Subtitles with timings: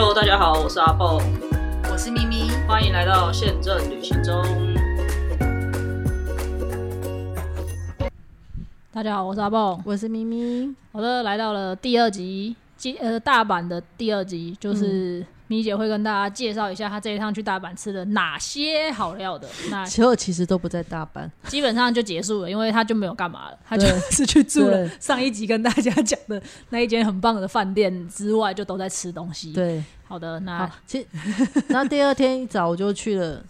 [0.00, 1.20] Hello，大家好，我是阿蹦，
[1.90, 4.44] 我是咪咪，欢迎来到宪政旅行中。
[8.92, 10.72] 大家好，我是阿蹦，我是咪咪。
[10.92, 19.48] 好的，来到了第二集，今呃大阪的第二集，就是咪姐会跟大家介绍一下她这一趟去大阪吃了哪些好料的。
[19.68, 31.06] 那其实其实都不在大阪，基本上就结束了，因为她就没有干嘛了，她就是去住了上一集跟大家讲的那一间很棒的饭店之外，就都在吃东西。，对，好的，那好，其实
[31.68, 33.44] 然后第二天一早我就去了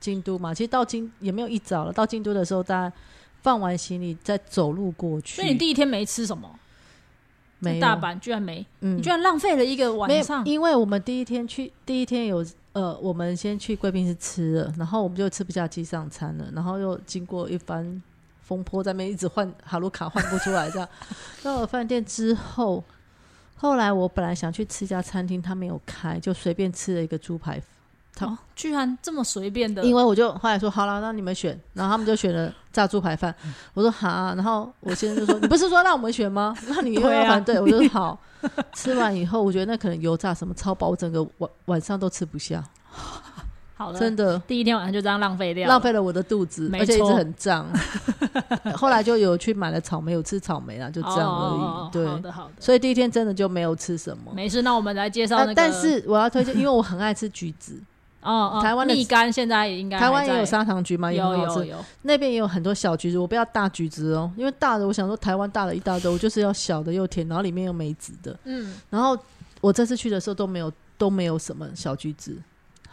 [0.00, 0.52] 京都嘛。
[0.52, 2.96] 其实到京也没有一早了，到京都的时候，大家
[3.42, 5.36] 放完行李再走路过去。
[5.36, 6.50] 所以你第一天没吃什么？
[7.60, 10.44] 在没大，阪居然没，嗯你居然浪费了一个晚上。
[10.44, 18.02] 因为我们第一天去，第一天有呃，我们先去贵宾室吃了，然后我们就吃不下机上餐了，然后又经过一番
[18.42, 20.86] 风波，在那边一直换哈鲁卡换不出来，这样
[21.42, 22.84] 到了饭店之后，
[23.64, 27.58] 后来我本来想去吃一家餐厅，他没有开，就随便吃了一个猪排
[28.14, 33.34] 他哦，居然这么随便的，因为我就后来说好了，那你们选，然后他们就选了炸猪排饭。
[33.72, 36.54] 我说好，然后我先生就说 你不是说让我们选吗？
[36.68, 38.18] 那你又要反对，我就说好。
[38.74, 42.62] 吃完以后，我觉得那可能油炸什么超饱，我整个晚晚上都吃不下，
[43.92, 47.66] 真的第一天晚上就这样浪费掉，浪费了我的肚子，而且一直很胀。
[48.76, 51.60] 后来就有去买了草莓，有吃草莓啦，就这样而已。
[51.60, 54.32] 哦哦哦对，好的好的，所以第一天真的就没有吃什么。
[54.34, 54.62] 没事。
[54.62, 57.78] 那我们来介绍那个，啊但是我要推荐，因为我很爱吃橘子，
[58.22, 61.60] 哦哦，台湾的蜜柑现在也应该台湾也有砂糖橘嘛，也有很好吃。
[61.60, 68.36] 有有，那边也有很多小橘子，我不要大橘子哦，因为大的我想说台湾大的一大堆，我就是要小的又甜，然后里面又没籽的。
[68.44, 69.16] 嗯，然后
[69.60, 72.36] 我这次去的时候都没有都没有什么小橘子，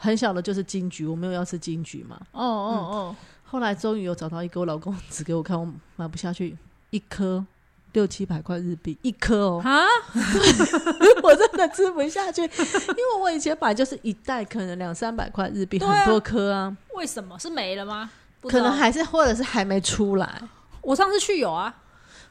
[0.04, 2.20] 很小的就是金桔，我没有要吃金桔嘛。
[2.32, 3.16] 哦哦哦。
[3.44, 6.58] 后来终于有找到一个，我老公指给我看，我买不下去，
[6.90, 7.46] 一颗
[7.94, 9.86] 六七百块日币一颗哦，哦，哈，
[11.22, 17.38] 我真的吃不下去，因为我以前买就是一袋可能两三百块日币，很多颗啊，为什么？
[17.38, 18.10] 是没了吗？
[18.44, 20.42] 可能还是或者是还没出来。
[20.82, 21.76] 我上次去有啊，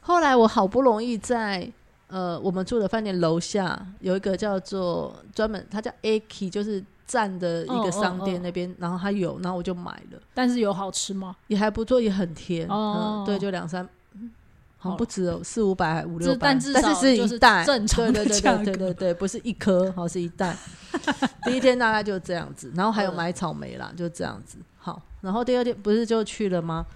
[0.00, 1.70] 后来我好不容易在
[2.08, 11.34] 呃我们住的饭店楼下有一个叫做专门，它叫 Aki，就是站的一个商店哦那边，然后它有，然后我就买了，但是有好吃吗？
[11.48, 13.84] 也还不错，也很甜，哦嗯，对，就两三。
[14.14, 14.30] 嗯
[14.82, 20.56] 好好像不止哦，四五百五六百，但至少就是一袋，正常的对对对对对对， 不是一颗，好是一袋。
[21.44, 24.56] 第一天大概就这样子，然后还有嗯买草莓啦，就这样子。
[24.78, 26.86] 好，然后第二天不是就去了吗？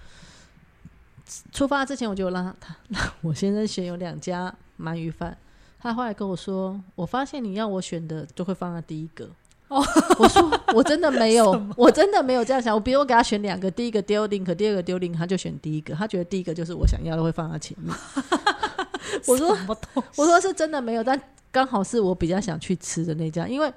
[1.51, 5.37] 出发之前我就让他他让我先生选有两家鳗鱼饭，
[5.79, 9.29] 他后来跟我说，我发现你要我选的就会放在第一个。
[9.67, 9.83] 哦，
[10.19, 12.73] 我说我真的没有， 我真的没有这样想。
[12.73, 17.93] 我比如我给他选两个，第一个丢 link，第二个丢 link，他就选第一个，他觉得第一个就是我想要的，会放在前面。
[19.27, 19.57] 我说
[20.15, 21.19] 我说是真的没有，但
[21.51, 23.73] 刚好是我比较想去吃的那家，因为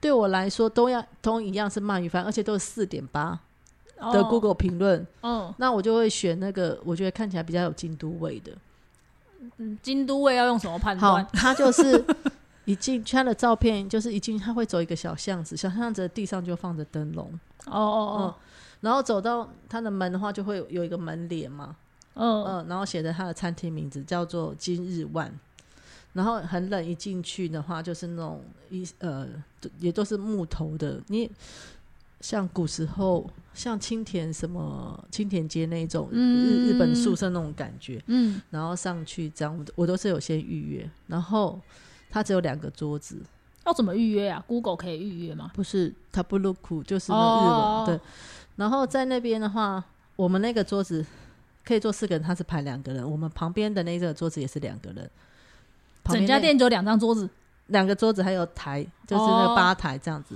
[0.00, 3.38] 对我来说都要都一样是鳗鱼饭，而且都是四点八
[3.98, 8.52] 的哦 Google 评论，嗯那我就会选那个我觉得看起来比较有京都味的。
[9.56, 12.04] 嗯，京都味要用什么判好断？，它就是
[12.70, 17.26] 一进去它的照片，就是一进去它会走一个小巷子，小巷子的地上就放着灯笼，
[17.66, 18.34] 哦哦哦，
[18.80, 21.76] 然后走到他的门的话，就会有有一个门帘嘛，
[22.14, 25.32] 哦，嗯嗯，然后写着他的餐厅名字叫做今日万。
[26.12, 29.28] 然后很冷，一进去的话就是那种一呃，
[29.78, 31.00] 也都是木头的。
[31.06, 31.30] 你
[32.20, 38.02] 像古时候，像青田什么青田街那种日日本宿舍那种感觉。
[38.06, 40.90] 嗯，然后上去这样，我都我都是有先预约。
[41.06, 41.60] 然后
[42.10, 43.16] 它只有两个桌子，
[43.64, 45.50] 要怎么预约啊？Google 可以预约吗？
[45.54, 48.00] 不是 t a b l o k 就是那日文、哦对。
[48.56, 49.82] 然后在那边的话，
[50.16, 51.04] 我们那个桌子
[51.64, 53.08] 可以坐四个人，他是排两个人。
[53.08, 55.10] 我们旁边的那个桌子也是两个人。
[56.04, 57.28] 整家店只有两张桌子，
[57.68, 60.34] 两个桌子还有台，就是那吧台这样子。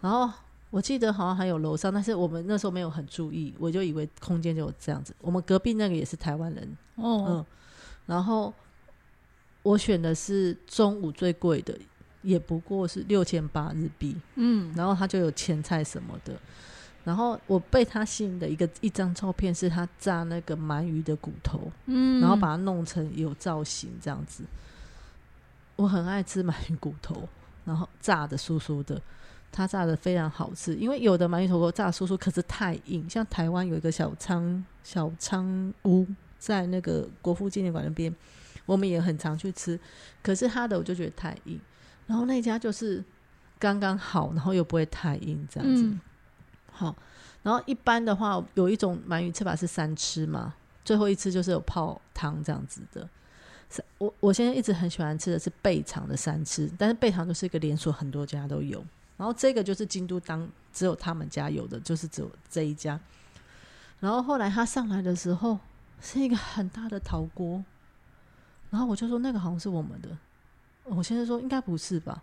[0.00, 0.28] 然后
[0.70, 5.14] 我记得好像还有楼上，但是我们那时候没有很注意，我就以为空间就有这样子。
[5.20, 7.46] 我们隔壁那个也是台湾人，哦，嗯，
[8.06, 8.52] 然后
[9.66, 11.76] 我选的是中午最贵的，
[12.22, 16.32] 也不过是六千八日币，嗯，然后它就有前菜什么的。
[17.02, 24.44] 然后我被他吸引的一个一张照片是他炸那个鳗鱼的骨头，嗯，然后把它弄成有造型这样子。
[25.74, 27.28] 我很爱吃鳗鱼骨头，
[27.64, 29.02] 然后炸的酥酥的，
[29.50, 30.76] 它炸的非常好吃。
[30.76, 33.10] 因为有的鳗鱼头骨炸酥酥，可是太硬。
[33.10, 36.06] 像台湾有一个小仓小仓屋，
[36.38, 38.14] 在那个国父纪念馆那边，
[38.66, 39.80] 我们也很常去吃，
[40.22, 41.58] 可是他的我就觉得太硬。
[42.06, 43.02] 然后那家就是
[43.58, 45.82] 刚刚好，然后又不会太硬这样子。
[45.84, 46.00] 嗯
[46.70, 46.94] 好，
[47.42, 50.54] 然后一般的话，有一种鳗鱼吃法是三吃嘛，
[50.84, 53.08] 最后一次就是有泡汤这样子的。
[53.98, 58.84] 我我现在一直很喜欢吃的是贝肠的三吃，但是贝肠就是一个连锁，很多家都有。
[59.16, 63.00] 然后这个就是京都当只有他们家有的，就是只有这一家。
[63.98, 65.58] 然后后来他上来的时候
[66.00, 67.64] 是一个很大的陶锅，
[68.76, 70.10] 然后我就说那个好像是我们的，
[70.84, 72.22] 我先生说应该不是吧？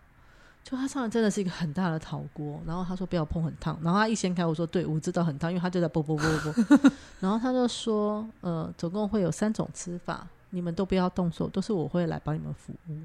[0.64, 12.98] 就他上来真的是一个很大的陶锅，然后他说不要碰很烫，然后他一掀开我说对，我知道很烫，因为他就在啵啵啵啵， 然后他就说呃总共会有三种吃法，你们都不要动手，都是我会来帮你们服务。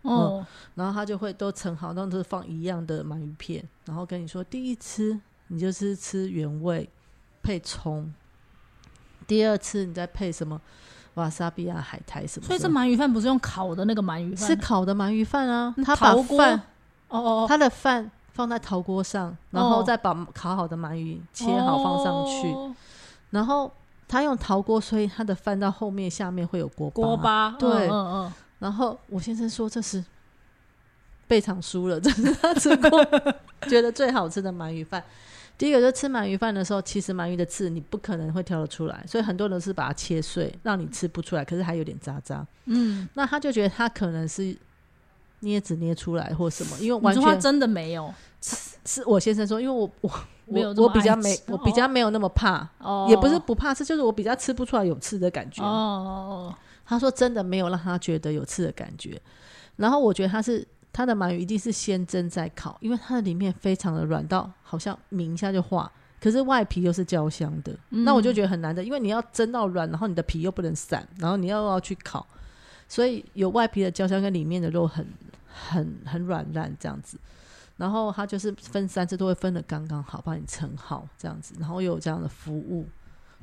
[0.00, 6.88] 哦，然后他就会都盛好，都是放一样的鳗鱼片，然后跟你说，第一次你就是吃原味
[7.42, 8.10] 配葱，
[9.26, 10.58] 第二次你再配什么
[11.14, 12.46] 瓦萨比啊、海苔什么。
[12.46, 16.60] 所以这鳗鱼饭不是用烤的那个鳗鱼饭，是烤的鳗鱼饭啊，嗯他把饭
[17.08, 22.74] 哦哦，他的饭放在陶锅上，然后哦再把烤好的鳗鱼切好放上去，哦。
[23.30, 23.70] 然后
[24.08, 27.88] 他用陶锅，所以他的饭到后面下面会有锅锅巴，对。
[27.88, 30.04] 嗯嗯嗯，然后我先生说这是
[31.26, 32.90] 被场输了，这是他吃过
[33.68, 35.02] 觉得最好吃的鳗鱼饭。
[35.56, 42.46] 第一个就是吃鳗鱼饭的时候，其实鳗鱼的刺你不可能会挑得出来，所以很多人是把它切碎，让你吃不出来，可是还有点渣渣。
[42.66, 44.56] 嗯，那他就觉得他可能是
[45.40, 48.12] 捏纸捏出来或什么，因为完全 真的没有。
[48.40, 50.10] 是我先生说，因为我我
[50.46, 55.62] 我没有我比较没我比较没有那么怕，哦，也不是不怕吃，就是我比较吃不出来有刺的感觉。
[55.62, 56.54] 哦哦。
[56.86, 59.18] 他说真的没有让他觉得有刺的感觉，
[59.76, 72.24] 然后我觉得他是他的鳗鱼一定是先蒸再烤，因为它的里面非常的软到好像抿一下就化，可是外皮又是焦香的，嗯那我就觉得很难的，因为你要蒸到软，然后你的皮又不能散，然后你又要去烤，
[72.88, 75.04] 所以有外皮的焦香跟里面的肉很
[75.52, 77.18] 很很软烂这样子。
[77.76, 82.86] 然后它就是分三次都会分的刚刚好，帮你盛好这样子，然后又有这样的服务，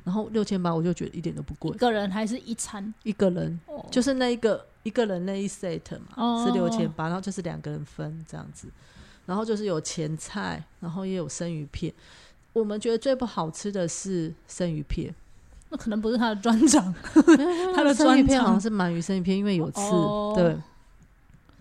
[0.04, 1.70] 然后六千八我就觉得一点都不贵。
[1.70, 2.92] 一，个人还是一餐？
[3.02, 3.58] 一个人。
[3.66, 3.86] 哦。
[3.90, 6.44] 就是那一个一个人那一 set 嘛，哦。
[6.46, 8.68] 是六千八，然后就是两个人分这样子，
[9.26, 11.92] 然后就是有前菜，然后也有生鱼片。
[12.52, 15.14] 我们觉得最不好吃的是生鱼片，
[15.70, 16.92] 那可能不是他的专长，
[17.74, 19.80] 他的生鱼专长片好像是鳗鱼生鱼片，因为有刺。
[19.80, 20.34] 哦。
[20.36, 20.56] 对，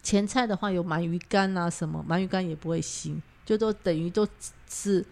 [0.03, 4.27] 前菜的话有鳗鱼干啊什么，鳗鱼干也不会腥，就都等于都
[4.67, 5.05] 是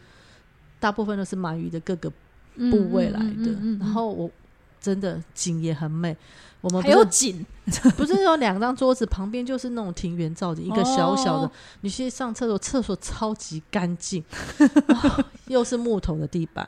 [0.80, 2.12] 大部分都是鳗鱼的各个
[2.56, 3.51] 部位来的。
[3.80, 4.30] 然后我
[4.81, 6.16] 真的景也很美，
[6.62, 7.46] 我们还有景，
[7.98, 11.48] 不是有两张桌子，旁边就是那种庭园造景，一个小小的。
[11.48, 11.51] 哦
[11.81, 14.24] 你去上厕所，厕所超级干净，
[15.48, 16.68] 又是木头的地板，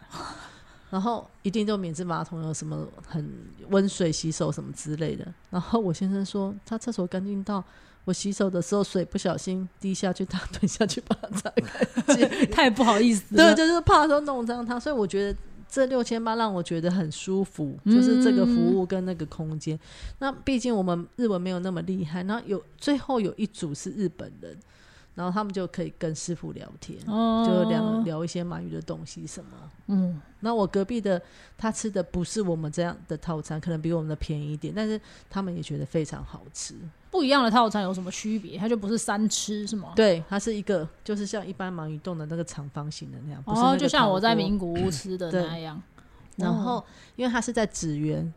[0.90, 3.34] 然后一定都免治马桶，有什么很
[3.70, 5.26] 温水洗手什么之类的。
[5.50, 7.64] 然后我先生说，他厕所干净到
[8.04, 12.28] 我洗手的时候水不小心滴下去，他蹲下去把它擦干净。
[12.52, 15.40] 太不好意思对，就是怕说弄脏它，所以我觉得
[15.72, 19.80] 这六千八让我觉得很舒服，就是这个服务跟那个空间。
[20.20, 24.58] 那毕竟我们日文没有那么厉害，然后有最后有一组是日本人，
[25.16, 29.52] 然后他们就可以跟师傅聊天，哦就聊聊一些鳗鱼的东西什么。
[29.88, 31.22] 嗯，那我隔壁的
[31.58, 36.76] 他吃的不是我们这样的套餐，可能比我们的便宜一点，但是他们也觉得非常好吃。
[37.12, 38.58] 不一样的套餐有什么区别？
[38.58, 39.90] 它就不是三吃是吗？
[39.96, 45.80] 对，它是一个就是像一般鳗鱼冻的那个长方形的那样，不是那哦，个就像我在名古屋吃的那样。
[46.38, 46.84] 然后
[47.18, 48.34] 因为它是在纸园，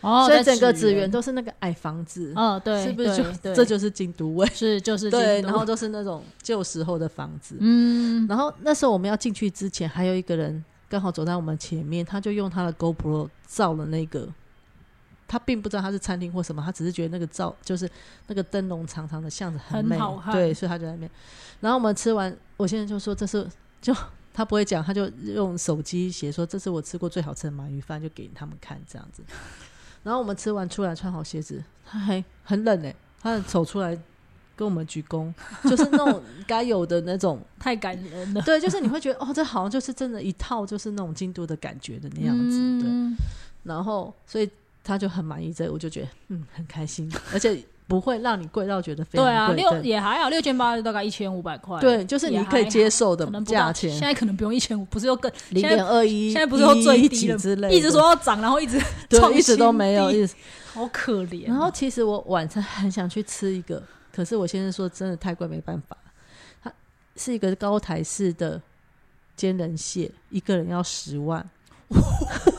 [0.00, 4.44] 哦，所以整个纸纸园都是那个矮房子，嗯，对，是不是就这就是京都味？
[4.52, 7.56] 是就是对，京都然后都是那种旧时候的房子。
[7.60, 14.28] 嗯，然后那时候我们要进去之前，还有一个人刚好走在我们前面，他就用他的 GoPro 照了那个。
[15.28, 17.90] 他并不知道他是餐厅或什么，他只是觉得那个照就是
[18.28, 20.32] 那个灯笼长长的巷子美，很好看。
[20.32, 21.10] 对，所以他就在那边。
[21.60, 23.46] 然后我们吃完，我现在就说这是
[23.80, 23.94] 就
[24.32, 29.22] 他不会讲，他就用手机写说这是我吃过最好吃的鳗鱼饭，就给他们看这样子。
[30.04, 33.98] 然后我们吃完出来穿好鞋子，他还很冷哎、他走出来
[34.54, 35.32] 跟我们鞠躬，
[35.68, 42.88] 就是那种该有的那种，太感人了，对，就是你会觉得哦，这好像就是真的一套就是那种京都的感觉的那样子，对。
[42.88, 43.16] 嗯。
[43.64, 44.48] 然后所以
[44.86, 60.34] 他就很满意这个，我就觉得嗯很开心， 而且不会让你贵到觉得非常对啊，六也还好，六千八大概一千五百块，对，就是你可以接受的价钱现，在可能不用一千五，不是又更零点二一，现在不是又最低了之类的，一直说要涨，然后一直对，创一直都没有，一直
[60.72, 61.46] 好可怜。
[61.46, 63.82] 然后其实我晚餐很想去吃一个，
[64.14, 65.96] 可是我先生说真的太贵，没办法。
[66.62, 66.72] 它
[67.16, 68.60] 是一个高台式的
[69.36, 71.48] 煎人蟹，一个人要十万。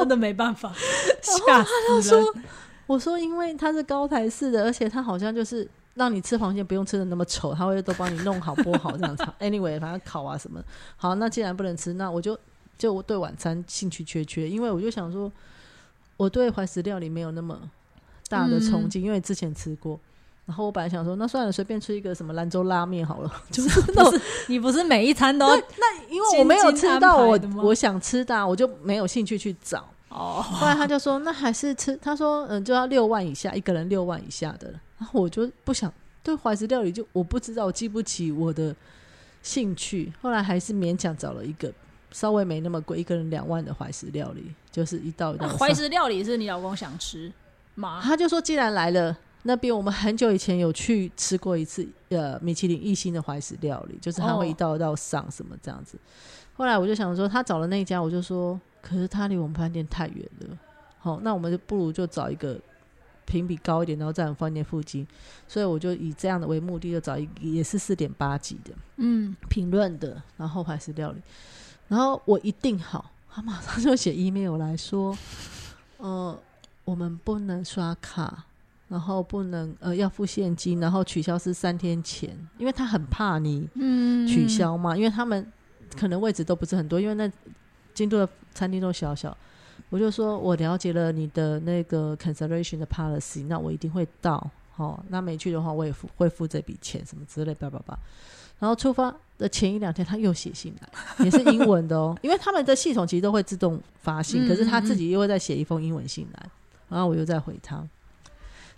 [0.00, 0.72] 真的没办法，
[1.22, 1.64] 吓
[2.02, 2.44] 死人。
[2.86, 9.24] 我说因为它是高台式的，而且它好像就是让你吃螃蟹不用吃的那么丑，它会都帮你弄好剥好这样子。
[9.38, 10.60] anyway，反正烤啊什么。
[10.96, 12.36] 好，那既然不能吃，那我就
[12.76, 15.30] 就我对晚餐兴趣缺缺，因为我就想说，
[16.16, 17.60] 我对怀石料理没有那么
[18.28, 20.00] 大的憧嗯，因为之前吃过。
[20.50, 29.88] 然后我本来想说，那算了，随便吃一个什么兰州拉面好了， 就是那种，你不是每一餐都那因为我没有吃到我我想吃的啊，我就没有兴趣去找。
[30.10, 34.68] 哦，后来他就说，那还是吃，他说，嗯，就要六万以下，一个人六万以下的。
[34.98, 35.92] 然后我就不想
[36.24, 38.74] 对怀石料理就我不知道，我记不起我的
[39.40, 40.12] 兴趣。
[40.20, 41.72] 后来还是勉强找了一个
[42.10, 47.32] 稍微没那么贵，一个人两万的怀石料理，就是一道一道怀石料理是你老公想吃
[47.76, 48.00] 吗？
[48.02, 54.38] 他就说，既然来了那边，我们很久以前有去吃过一次，呃，米其林一星的怀石料理，就是他哦。
[54.38, 55.98] 会一道一道上什么这样子。
[56.54, 60.58] 后来我就想说，他找了那一家，我就说，可是他离我们饭店太远了，
[60.98, 62.60] 好，那我们就不如就找一个
[63.24, 65.06] 评比高一点，然后在我们饭店附近。
[65.48, 71.20] 所以我就以这样的为目的，就找一个也是四点八级的嗯，评论的，然后怀石料理，
[71.88, 75.16] 然后我一定好，他马上就写 email 来说，
[75.96, 76.38] 呃，
[76.84, 78.44] 我们不能刷卡，
[78.90, 85.50] 然后不能呃要付现金，然后取消是三天前，因为他很怕你嗯取消嘛，因为他们
[85.96, 87.30] 可能位置都不是很多，因为那
[87.94, 89.34] 京都的餐厅都小小。
[89.88, 94.50] 我就说我了解了你的那个 cancellation 的 policy，那我一定会到。
[94.76, 97.98] 哦，那没去的话，我也付会付这笔钱什么之类，叭叭叭。
[98.58, 106.50] 然后出发的前一两天，他又写信来，也是英文的哦，因为他们的系统其实都会自动发信，嗯可是他自己又会再写一封英文信来，
[106.88, 107.86] 然后我又再回他。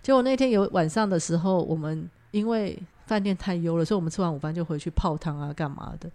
[0.03, 6.07] 结果那天有晚上的时候，我们因为饭店太优了，所以我们吃完午饭就回去泡汤啊，干嘛的，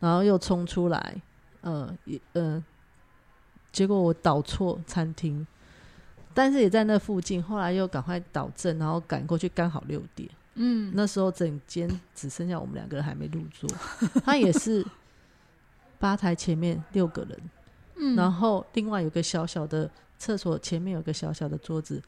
[0.00, 1.14] 然后又冲出来，
[1.60, 2.62] 呃，也呃，
[3.72, 5.46] 结果我导错餐厅，
[6.32, 10.30] 但是也在那附近，后来又赶快导正，然后赶过去，刚好六点。
[10.54, 13.68] 嗯，那时候整间只剩下我们两个人还没入座，
[14.24, 14.86] 他也是
[15.98, 17.38] 吧台前面六个人，
[17.96, 18.14] 嗯。
[18.14, 22.02] 然后另外有个小小的厕所前面有个小小的桌子，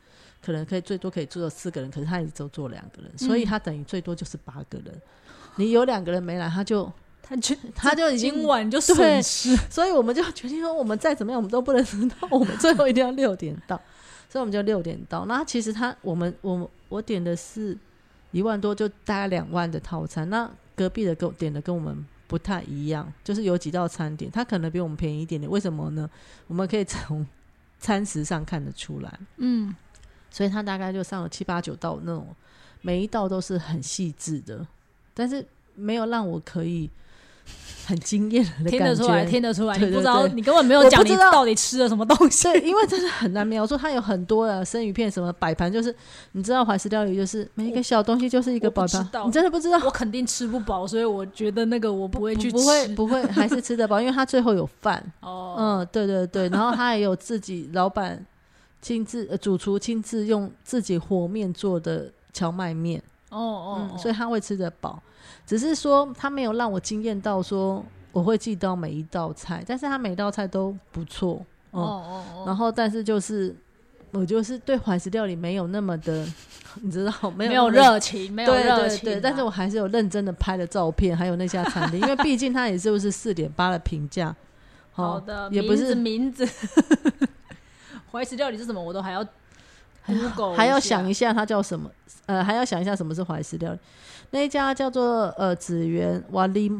[0.44, 5.00] 可能可以最多可以坐四个人，可是他也只有坐两个人，所以嗯他等于最多就是八个人。
[5.56, 6.90] 你有两个人没来，他就
[7.22, 13.76] 他就他就已经今晚就损失，所以我们就决定说，我们再怎么样，我们都不能迟到，我们最后一定要六点到，
[14.28, 15.24] 所以我们就六点到。
[15.26, 17.76] 那其实他我们我我点的是
[18.30, 20.28] 一万多，就大概两万的套餐。
[20.28, 25.50] 那隔壁的跟我点的跟我们不太一样，就是有几道餐点，他可能比我们便宜一点点。
[25.50, 26.08] 为什么呢？
[26.46, 27.26] 我们可以从
[27.78, 29.74] 餐食上看得出来，嗯，
[30.30, 32.34] 所以他大概就上了七八九道那种，
[32.82, 34.66] 每一道都是很细致的，
[35.14, 36.90] 但是没有让我可以
[37.86, 38.70] 很惊艳的感觉。
[38.70, 42.44] 听得出来，听得出来，你不知道，你根本没有讲你我不知道到底吃了什么东西。
[42.44, 45.94] 对，因为真的很难描述，它有很多的，生鱼片什么摆盘，就是
[46.32, 49.78] 你知道怀石料理就是每一个小东西就是一个摆盘你真的不知道。
[49.84, 52.56] 我肯定吃不饱，所以我觉得那个我不会去吃。
[52.56, 55.02] 不会不会，还是吃得饱，因为它最后有饭。
[55.20, 58.24] 哦，嗯，对对对，然后他也有自己老板
[58.82, 63.02] 亲自、呃、主厨亲自用自己和面做的荞麦面，
[63.40, 63.42] 哦
[63.80, 65.02] 哦嗯，，所以他会吃得饱。
[65.46, 71.34] 只是说他没有让我惊艳到说我会记到每一道菜，但是他每一道菜都不错。
[71.72, 73.54] 哦嗯，哦哦，然后但是就是
[74.12, 76.26] 我就是对怀石料理没有那么的，
[76.80, 84.28] 你知道没有没有热情，没有热情啊，对对，但是我还是有认真的拍了照片，还有那家餐厅， 因为毕竟它也就是四点八的评价。
[84.30, 84.34] 哦
[84.96, 86.48] 好的，也不是名字，
[88.10, 89.22] 怀石料理是什么，我都还要
[90.06, 91.90] Google 还要想一下它叫什么，
[92.26, 93.78] 呃，还要想一下什么是怀石料理。
[94.30, 96.70] 那一家叫做呃紫园瓦利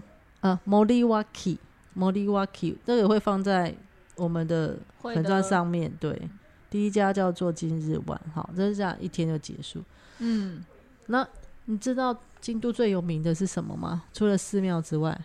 [0.40, 1.59] 呃 Moriwaki
[1.97, 3.75] Moriwaki，这个会放在
[4.16, 5.92] 我们的粉砖，上面。
[6.00, 6.28] 对，
[6.68, 9.83] 第一家叫做今日晚，好，这是这样一天就结束。
[10.18, 10.64] 嗯，
[11.06, 11.26] 那
[11.66, 14.02] 你知道京都最有名的是什么吗？
[14.12, 15.18] 除了寺庙之外，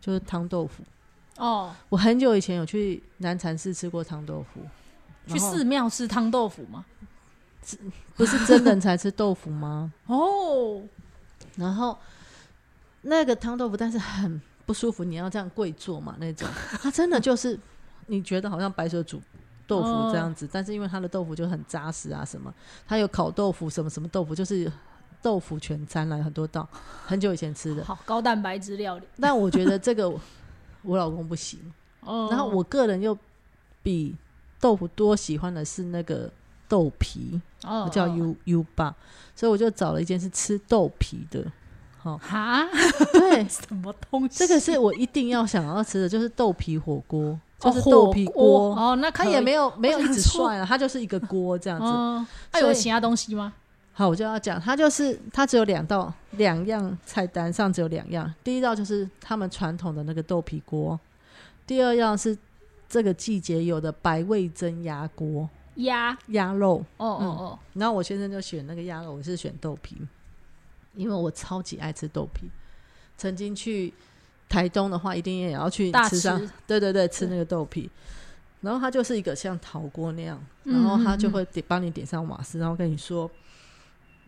[0.00, 0.82] 就是汤豆腐。
[1.38, 4.60] 哦，我很久以前有去南禅寺吃过汤豆腐，
[5.26, 6.84] 去寺庙吃汤豆腐吗？
[8.16, 9.92] 不是真人才吃豆腐吗？
[10.06, 10.82] 哦，
[11.56, 11.96] 然后
[13.02, 16.48] 那个汤豆腐，但是很不舒服，你要这样跪坐嘛那种，
[16.82, 17.58] 它真的就是
[18.06, 19.20] 你觉得好像白水煮
[19.66, 22.52] 豆腐这样子，但是因为它的豆腐就很扎实啊，什么
[22.86, 24.70] 它有烤豆腐，什么什么豆腐，就是
[25.22, 26.68] 豆腐全餐来很多道，
[27.06, 27.84] 很久以前吃的。
[27.84, 29.06] 好高蛋白质料理。
[29.20, 30.20] 但我觉得这个我
[30.82, 31.60] 我老公不行，
[32.00, 33.16] 哦，然后我个人又
[33.82, 34.16] 比
[34.60, 36.30] 豆腐多喜欢的是那个
[36.72, 38.96] 豆皮，哦我叫 U U 吧，
[39.36, 41.44] 所以我就找了一间是吃豆皮的。
[41.98, 42.66] 好、哈，
[43.12, 44.38] 对， 什么东西？
[44.38, 48.74] 这个是我一定要想要吃的，就是豆皮火锅，就是哦豆皮锅。
[48.74, 51.84] 哦，那它也没有有没有一直涮啊，它就是一个锅这样子。
[51.86, 53.52] 嗯，它有其他东西吗？
[53.92, 60.98] 好，我就要讲，它就是它只有两道两样菜单上只有两样，第一道就是他们传统的那个豆皮锅，
[61.66, 62.34] 第二样是
[62.88, 65.46] 这个季节有的白味蒸鸭锅。
[65.76, 69.96] 鸭，鸭肉，哦哦哦，然后我先生就选那个鸭肉，我是选豆皮，
[70.94, 72.48] 因为我超级爱吃豆皮。
[73.16, 73.92] 曾经去
[74.48, 77.90] 台东的话，一定也要去吃上吃，对对对，吃那个豆皮。
[78.60, 83.30] 然后它就是一个像陶锅那样，嗯然后它就会点帮你点上瓦斯，然后跟你说。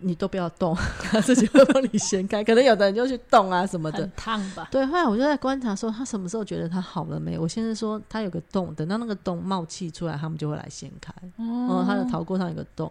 [0.04, 2.44] 你都不要动， 他自己会帮你掀开。
[2.44, 4.68] 可能有的人就去动啊什么的很，烫吧？
[4.70, 7.38] 对，后来我就在观察说，他什么时候觉得他好了没？
[7.38, 11.12] 我先生说他有个洞，等到那个洞冒气出来，他们就会来掀开。
[11.36, 12.90] 哦哦，它的陶锅上有个洞，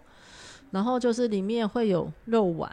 [0.72, 2.70] 然后就是里面会有肉丸。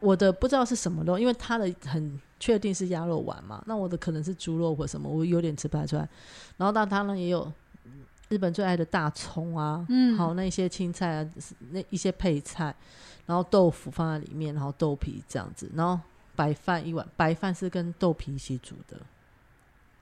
[0.00, 6.08] 我的不知道是什么肉，因为他的很确定是鸭肉丸嘛，那我的可能是猪肉或什么，我有点吃不太出来。
[6.56, 7.50] 然后到他呢也有
[8.28, 11.30] 日本最爱的大葱啊，嗯好那些青菜啊，
[11.70, 12.74] 那一些配菜，
[13.26, 15.98] 然后豆腐放在里面，然后豆皮这样子，然后
[16.34, 18.96] 白饭一碗，白饭是跟豆皮一起煮的，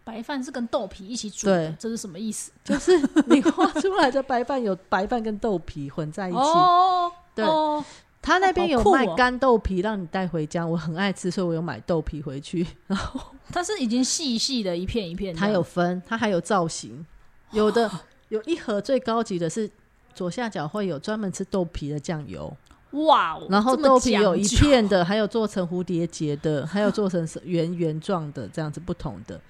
[0.04, 2.52] 白饭是跟豆皮一起煮的对，这是什么意思？
[2.64, 6.38] 就是你画出来的白饭有白饭跟豆皮混在一起。
[6.40, 7.44] 哦，对。
[7.44, 7.84] 哦。
[8.22, 12.66] 他那边有卖干豆皮让你带回家，我很爱吃，所以我有买豆皮回去。
[12.86, 13.18] 然 后
[13.50, 17.06] 它是已经细细的一片一片这它，有分，它还有造型，
[17.52, 17.90] 有的
[18.28, 19.70] 有一盒最高级的是
[20.12, 22.54] 左下角会有专门吃豆皮的酱油，
[22.92, 29.40] 哇哦，然后豆皮有一片的， 还有做成蝴蝶结的， 还有做成是圆圆状的，这样子不同的。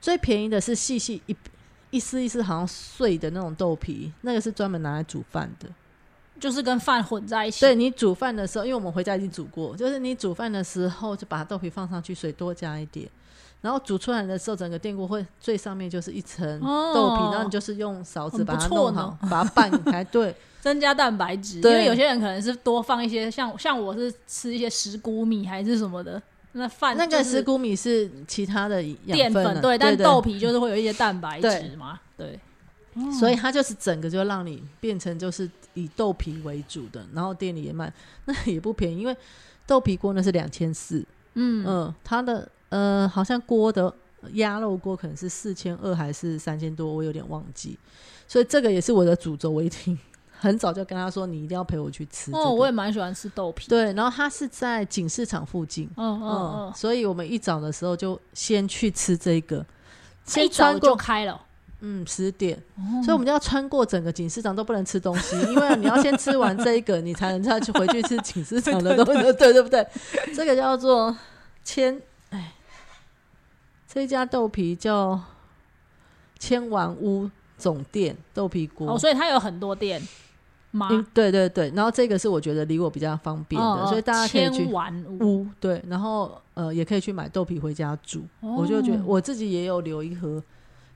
[0.00, 1.36] 最便宜的是细细一
[1.90, 5.68] 一丝一丝好像碎的那种豆皮，那个是专门拿来煮饭的。
[6.40, 7.60] 就是跟饭混在一起。
[7.60, 13.08] 对你煮饭的时候，因为我们回家已经煮过，就是你煮饭的时候就把豆皮放上去，水多加一点，
[13.62, 16.92] 然后煮出来的时候，整个电锅会最上面就是一层哦。
[16.94, 20.04] 豆皮，然后你就是用勺子把它弄好，把它拌开。
[20.04, 26.20] 对， 增加蛋白质，因对为有些人可能是多放一些，像像我是吃一些石谷米还是什么的，
[26.52, 32.38] 那饭那个石谷米是其他的养淀粉，对，但对豆皮就是会有一些蛋白质嘛，对，
[33.18, 37.92] 所以它就是整个就让你变成就是以豆皮为主的，然后店里也卖，
[38.24, 39.16] 那也不便宜，因为
[39.66, 43.92] 豆皮锅呢是两千四，嗯，嗯，它的呃好像锅的
[44.32, 47.78] 鸭肉锅可能是四千二还是三千多，我有点忘记，
[48.26, 49.98] 所以这个也是我的主轴，我一定
[50.40, 52.44] 很早就跟他说，你一定要陪我去吃、这个。
[52.44, 59.64] 哦，我也蛮喜欢吃豆皮，对，然后它是在锦市场附近，嗯嗯嗯，嗯，所以我们一早的时候就先去吃这个，一早
[60.24, 61.40] 就先穿过开了，
[61.80, 63.02] 嗯十点，哦。
[63.04, 69.86] 所以我们就要穿过整个警市场都不能吃东西， 因为你要先吃完这一个，你才能再去回去吃警市场的 东西，对对不对？
[70.34, 71.16] 这个叫做
[71.62, 72.00] 千，哎，
[73.92, 75.20] 这家豆皮叫
[76.38, 78.92] 千碗屋总店豆皮锅。
[78.94, 80.00] 哦，所以它有很多店
[80.70, 80.88] 吗？
[80.90, 88.20] 嗯，对对对，然后这个是我觉得离我比较方便的，所以大家可以去千丸屋，屋对，然后呃也可以去买豆皮回家煮。
[88.40, 90.42] 哦我就觉得我自己也有留一盒，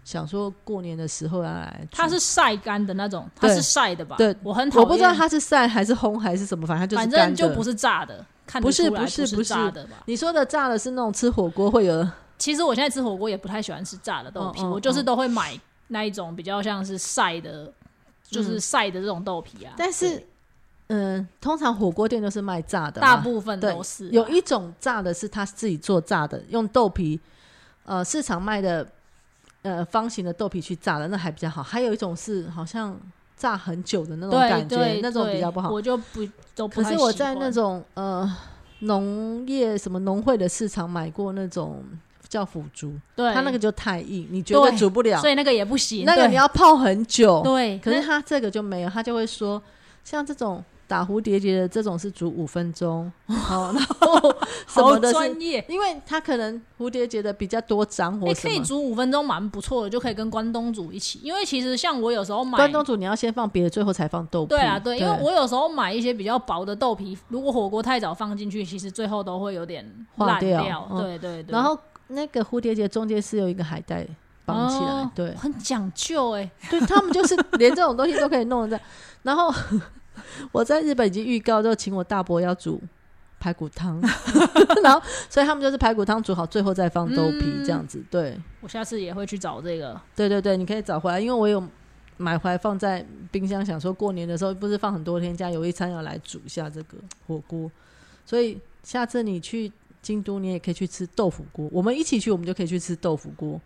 [0.03, 1.99] 想说过年的时候要来煮。
[1.99, 4.17] 它是晒干的那种，它对是晒的吧？
[4.17, 7.37] 对我很讨厌，我不知道它是晒还是烘还是什么，反正它就是反干的。
[7.37, 9.97] 正就不是炸的，看得不是出来是不是不是炸的吧？
[10.07, 17.73] 你说的炸的是那种吃火锅会有其实我现在吃火锅也不太喜欢吃炸的豆皮，嗯嗯我就是都会买那一种比较像是晒的，
[18.23, 19.75] 就是晒的这种豆皮啊。
[19.77, 20.23] 但是
[20.89, 27.19] 嗯、通常火锅店都是卖炸的，大部分都是啊、有一种炸的是他自己做炸的，用豆皮，
[27.85, 28.87] 呃，市场卖的
[29.63, 31.61] 呃方形的豆皮去炸的，那还比较好。
[31.61, 32.97] 还有一种是好像
[33.37, 35.71] 炸很久的那种感觉对，那种比对较不好。
[35.71, 38.37] 我就不都不可是我在那种呃
[38.79, 41.83] 农业什么农会的市场买过那种
[42.29, 45.21] 叫腐竹，对它那个就太硬，你绝对对煮不了。
[45.21, 47.43] 所以那个也不行，那个你要泡很久。
[47.43, 49.63] 对，可是那他这个就没有，他就会说，
[50.05, 54.35] 像这种打蝴蝶结的这种是煮五分钟， 好，然后
[54.69, 55.65] 什么的，专业。
[55.69, 58.61] 因为它可能蝴蝶结的比较多张哎、可以。
[58.61, 61.21] 煮五分钟，蛮不错的，就可以跟关东煮一起。
[61.23, 64.51] 因为其实像我有时候买关东煮你要先放别的，最后才放豆皮。
[64.51, 69.85] 对啊，对，因为我有时候买一些比较薄的豆皮，如果火锅太早放进去，其实最后都会有点
[70.17, 71.77] 烂化掉对对，然后
[72.09, 74.07] 那个蝴蝶结中间是有一个海带
[74.45, 78.85] 绑起来，哦对很讲究哎、对，他们就是连这种东西都可以弄得这样。
[79.23, 79.53] 然后
[80.53, 82.81] 我在日本已经预告，就请我大伯要煮
[83.39, 84.01] 排骨汤，
[84.83, 88.03] 然后所以他们就是排骨汤煮好，最后再放豆皮嗯这样子。
[88.11, 90.01] 对，我下次也会去找这个。
[90.15, 91.63] 对对对，你可以找回来，因为我有
[92.17, 97.71] 买回来放在冰箱，想说过年的时候不是放很多天假，有一餐要来煮一下这个火锅，
[98.25, 99.71] 所以下次你去
[100.07, 101.69] 京都，你也可以去吃豆腐锅。
[101.73, 103.61] 我们一起去，我们就可以去吃豆腐锅，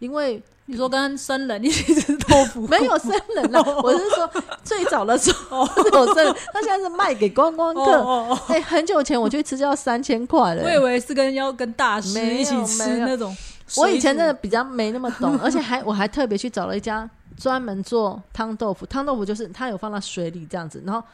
[0.00, 4.28] 因为你说跟生人一起吃豆腐， 没有生人了， 我是说
[4.64, 8.54] 最早的时候 是有生人，他现在是卖给观光哦客。
[8.54, 13.34] 哎、很久前我去吃就要三千块了、我以为是跟要跟大师一起吃那种。
[13.76, 21.06] 我以前真的比较没那么懂，而且还我还特别去找了一家专门做汤豆腐，汤豆腐就是它有放到水里这样子，然后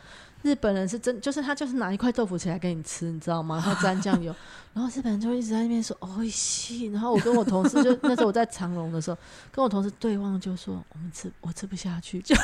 [0.44, 3.57] 日本人是真就是他就是拿一块豆腐起来给你吃，你知道吗？
[3.64, 4.33] 然后沾酱油，
[4.74, 9.16] 然后日本人就一直在那边说哦西，然后我跟我同事就那时候我在长隆的时候，
[9.50, 12.37] 跟我同事对望就说我们吃我吃不下去， 就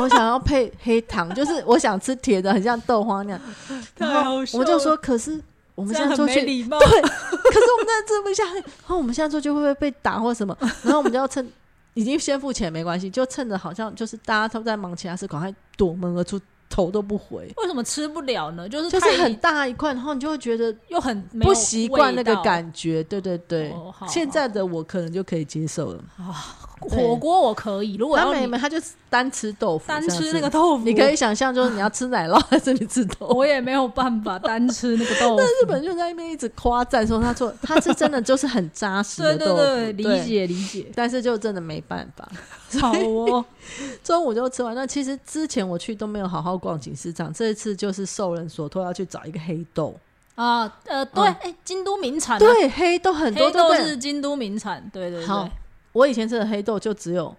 [0.00, 3.40] 我想要配黑糖，就是我想吃甜的，很像豆花那样，
[3.96, 5.40] 然后我们就说可是。
[5.74, 8.56] 我们现在做去貌，对，可是我们真的吃不下去。
[8.56, 10.54] 然后我们现在做就会不会被打或什么？
[10.82, 11.50] 然后我们就要趁
[11.94, 16.38] 已经先付钱没关系，就趁着好像就是大家都在忙其他事，赶快夺门而出。
[16.72, 18.66] 头都不回，为什么吃不了呢？
[18.66, 23.04] 就是就是很大一块，然后你就会觉得又很不习惯那个感觉。
[23.04, 23.70] 对对对，
[24.08, 26.02] 现在的我可能就可以接受了。
[26.16, 28.76] 啊火锅我可以，如果他没没，他就
[29.08, 30.84] 单吃豆腐，单吃那个豆腐。
[30.84, 33.36] 你可以想象，就是你要吃奶酪 还是你吃豆腐？
[33.38, 35.36] 我也没有办法单吃那个豆腐。
[35.38, 39.62] 但日本就在那边一直夸赞说他说，他是真的就是很扎实的 豆腐。
[39.92, 42.28] 理解理解，但是就真的没办法。
[42.80, 43.44] 好哦，
[44.02, 44.74] 中午就吃完。
[44.74, 49.92] 那其实之前我去都没有好好逛锦市场，这一次就是受人所托要去找一个黑豆
[50.36, 50.62] 啊。
[50.84, 54.88] 呃，对，哎，京都名产，对，黑豆很多都是京都名产。
[54.92, 55.50] 对对对，
[55.90, 57.34] 我以前吃的黑豆就只有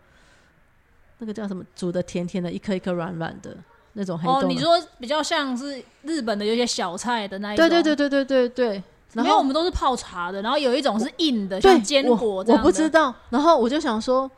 [1.19, 3.55] 那个叫什么煮的甜甜的，一颗一颗软软的
[3.93, 4.41] 那种黑豆。
[4.41, 7.69] 哦，你说比较像是日本的有些小菜的那一种。
[7.69, 8.83] 对对对对对对对。
[9.13, 12.61] 然后我们都是泡茶的，然后有一种是硬的，像坚果这样。
[12.61, 13.15] 我不知道。
[13.29, 14.29] 然后我就想说。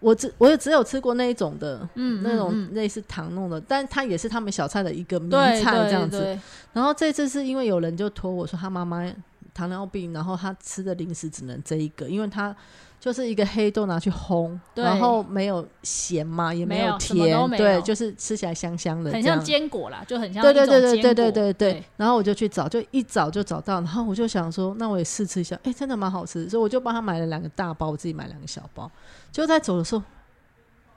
[0.00, 6.38] 我只我也只有吃过那一种的，嗯，那种类似糖弄的，但它也是他们小菜的一个名菜这样子。
[6.72, 9.12] 然后这次是因为有人就托我说他妈妈
[9.52, 12.54] 糖尿病，然后他吃的零食只能这一个，因为他
[13.00, 21.84] 就是一个黑豆拿去烘，然后没有咸嘛，也没有甜，对，就是吃起来香香的，很像坚果啦，就很像对对对对对对对对。
[21.96, 28.88] 然后我就去找，就一找就找到，然后我就想说，那我也试吃一下，哎，真的蛮好吃，所以我就帮他买了两个大包，我自己买两个小包。
[29.32, 30.02] 就在走的时候，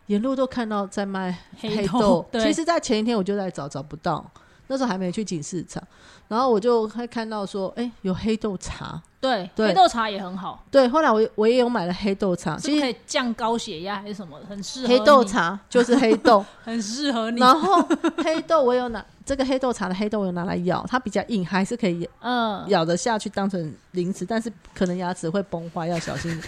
[0.08, 2.26] 沿路都看到在卖黑豆。
[2.34, 4.26] 其实，在前一天我就在找，找不到。
[4.68, 5.84] 那时候还没去锦市场，
[6.30, 9.02] 然后我就还看到说，哎，有黑豆茶。
[9.20, 10.64] 对，黑豆茶也很好。
[10.72, 14.88] 对，后来我我也有买了黑豆茶，其实可以降高血压还是什么，很适合。
[14.88, 17.42] 黑豆茶就是黑豆， 很适合你。
[17.42, 17.86] 然后
[18.24, 26.42] 黑豆我有拿这个黑豆茶的黑豆，我有拿来咬，它比较硬，还是可以嗯咬得下去当成零食，但是可能牙齿会崩坏，要小心。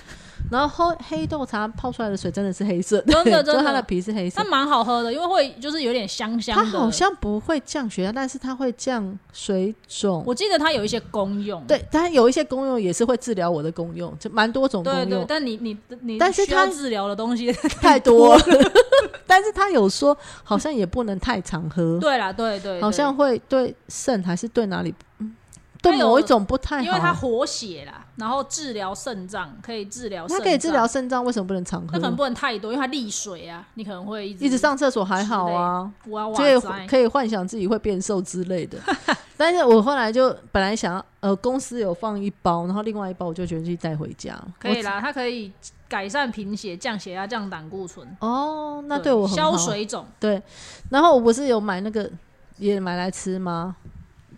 [0.52, 6.64] 然后喝黑豆茶泡出来的水真的是黑色，真 的真的，它的皮是黑色，它蛮好喝的，因为会就是有点香香的。
[6.64, 10.24] 它好像不会降血压，但是它会降水肿。
[10.26, 15.10] 我记得它有一些功用，对，但有一些功用也是会治疗我的功用，就蛮多种功用。
[15.10, 18.44] 对对，但你你你，但是它治疗的东西 太多了。
[19.26, 21.98] 但是他有说，好像也不能太常喝。
[22.00, 24.94] 对啦，对对，好像会对肾还是对哪里？
[25.92, 30.26] 对某一种不太好，因为它活血啦，然后治疗肾脏，可以治疗。
[30.28, 31.88] 它可以治疗肾脏，为什么不能常喝？
[31.92, 35.92] 那可能不能太多，因为它利水啊，你可能会一直一直上厕所还好啊，
[36.36, 38.78] 所以可以幻想自己会变瘦之类的。
[39.36, 44.40] 但是我后来就本来想要，呃，公司有放一包，然后另外一包我就决定去带回家。
[44.58, 45.52] 可以啦，它可以
[45.90, 48.08] 改善贫血、降血压、降胆固醇。
[48.22, 50.06] 哦，那对我消水肿。
[50.18, 50.42] 对，
[50.90, 52.10] 然后我不是有买那个
[52.58, 53.76] 也买来吃吗？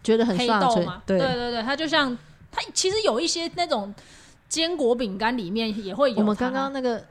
[0.05, 2.15] 觉得很黑豆嘛，对对对，它就像
[2.51, 3.93] 它其实有一些那种
[4.47, 6.17] 坚果饼干里面也会有。
[6.19, 7.03] 我们刚刚那个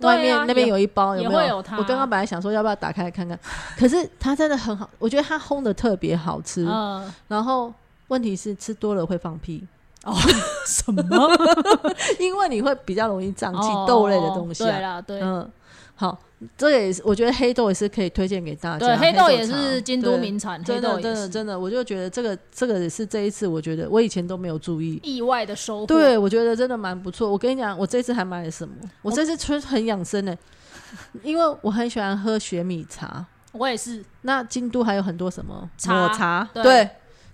[0.00, 1.78] 外面那边有一包，也会有它。
[1.78, 3.38] 我刚刚本来想说要不要打开来看看，
[3.78, 6.66] 可是它真的很好，我觉得它烘的特别好吃。
[6.68, 7.72] 嗯，然后
[8.08, 9.64] 问题是吃多了会放屁
[10.04, 10.14] 哦？
[10.66, 11.30] 什么？
[12.18, 14.64] 因为你会比较容易胀气，豆类的东西。
[14.64, 15.48] 对啦，对，嗯，
[15.96, 16.16] 好。
[16.54, 18.78] 这也是我觉得黑豆也是可以推荐给大家。
[18.78, 20.62] 对，黑豆也是京都名产。
[20.62, 25.86] 黑豆，真的，真的，我就觉得这个这个也是这一次，我觉得我以前都没有注意，意外的收获。
[25.86, 27.32] 对，我觉得真的蛮不错。
[27.32, 28.74] 我跟你讲，我这次还买了什么？
[29.00, 30.36] 我这次春很养生呢，
[31.24, 33.24] 因为我很喜欢喝雪米茶。
[33.52, 34.04] 我也是。
[34.20, 36.46] 那京都还有很多什么抹茶？
[36.52, 36.86] 对。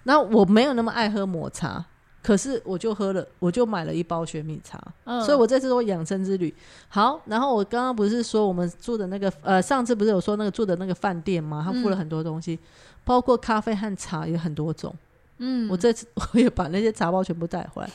[0.05, 1.85] 那我没有那么爱喝抹茶。
[2.23, 4.81] 可是我就喝了，我就买了一包雪米茶，
[5.25, 6.55] 所以我这次说养生之旅
[6.89, 7.21] 好。
[7.27, 11.63] 然后我刚刚不是说我们住的那个呃，上次不是有说那个住的那个饭店吗？
[11.67, 12.57] 他付了很多东西，
[13.05, 14.95] 包括咖啡和茶也很多种。
[15.39, 17.91] 嗯，我这次 我也把那些茶包全部带回来。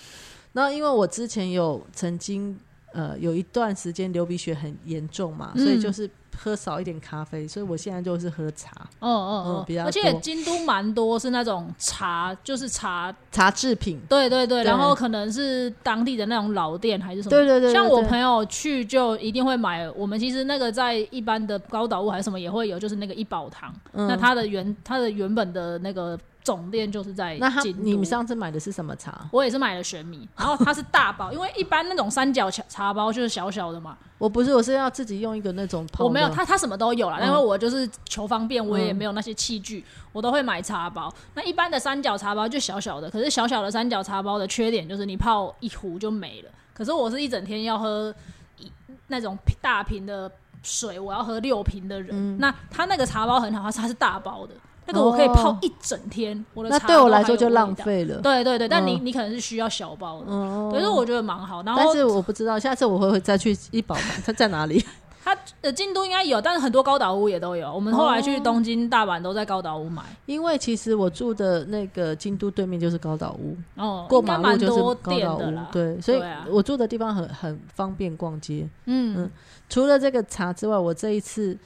[0.51, 2.59] 然后因为我之前有曾经
[2.91, 6.09] 呃有一段时间流鼻血很严重嘛，所以就是。
[6.37, 8.71] 喝少一点咖啡，所以我现在就是喝茶。
[8.99, 13.99] 嗯嗯嗯，比较而且京都蛮多是那种茶，就是茶茶制品。
[14.07, 17.31] 对对对，然后可能是当地的那种老店还是什么。
[17.31, 19.89] 对对对，像我朋友去就一定会买。
[19.91, 23.73] 我们其实那个在一般的高岛屋还是什么也会有，就是那个一宝堂。
[23.91, 26.17] 那它的原它的原本的那个。
[26.47, 29.27] 总店就是在那他你们上次买的是什么茶？
[29.33, 36.05] 我也是买了玄米，然后它是大包，因为一般那种三角茶茶包就是小小的嘛，我不是，我是要自己用一个那种泡。
[36.05, 39.83] 我没有，它它什么都有啦，嗯因为我就是求方便，我也嗯没有那些器具，
[40.13, 41.13] 我都会买茶包。
[41.33, 46.49] 那一般的三角茶包就小小的，可是小小的三角茶包的缺点就是你泡一壶就没了。
[46.73, 48.15] 可是我是一整天要喝
[48.57, 48.71] 一
[49.07, 50.31] 那种大瓶的
[50.63, 54.55] 水，我要喝六瓶的人，嗯那它那个茶包很好，它是大包的，
[54.87, 56.45] 那个我可以泡哦一整天。
[56.53, 57.47] 我的那茶对我来说就。
[57.57, 58.21] 浪费了。
[58.21, 61.63] 对对对，但你嗯你可能是需要小包的，嗯，所以说我觉得蛮好。
[61.63, 64.83] 然后但是我不知道，下次我会会再去医保买， 它在哪里？
[65.23, 67.73] 它呃京都应该有，但是很多高岛屋也都有。
[67.73, 70.03] 我们后来去东京、大阪都在高岛屋买。
[70.25, 78.69] 因为其实我住的那个京都对面就是高岛屋，哦，过马路就是高岛屋对，所以我住的地方很很方便逛街。
[78.85, 79.29] 嗯
[79.67, 81.57] 除了这个茶之外，我这一次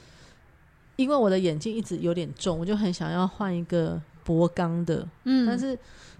[1.01, 5.77] 因为我的眼镜一直有点重，我就很想要换一个博钢的，嗯，但是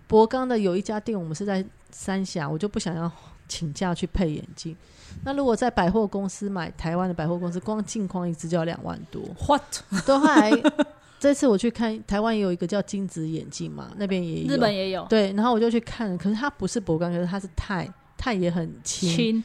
[0.08, 3.12] 博钢的有一家店，我们是在三峡，我就不想要
[3.48, 4.76] 请假去配眼镜。
[5.24, 9.22] 那如果在百货公司买，台湾的百货公司光镜框一只就要两万多。
[9.46, 9.62] what
[10.06, 10.52] 都，后来
[11.20, 14.54] 这次我去看台湾也有一个叫金子眼镜嘛，那边也有。
[14.54, 15.06] 日本也有。
[15.08, 19.44] 对，然后我就去看，可是它不是博钢，可是它是钛，钛也很轻，轻，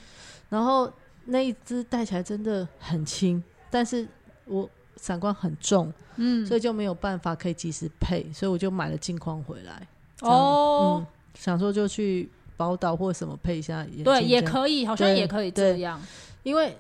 [0.49, 0.90] 然后
[1.27, 4.07] 那一只戴起来真的很轻，但是
[4.44, 9.87] 我散光很重，嗯所以就没有办法可以及时配，所以我就买了镜框回来。
[10.20, 11.06] 哦嗯，，
[11.38, 16.00] 想说就去宝岛或什么配一下眼镜，对，也可以，好像也可以这样。
[16.42, 16.76] 因为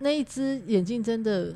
[0.00, 1.54] 那一只眼镜真的，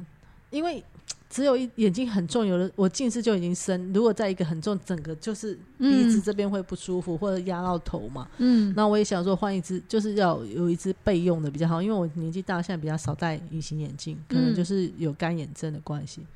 [0.50, 0.82] 因为
[1.28, 8.28] 只有一眼睛很重，有的我近视就已经深，如果在一个很重，整个就是鼻子嗯这边会不舒服，或者压到头嘛。
[8.38, 16.26] 嗯，那我也想说换一只，就是要有一只备用的比较好，因为我年纪大，现在比较少戴隐形眼镜，可能嗯就是有干眼症的关系。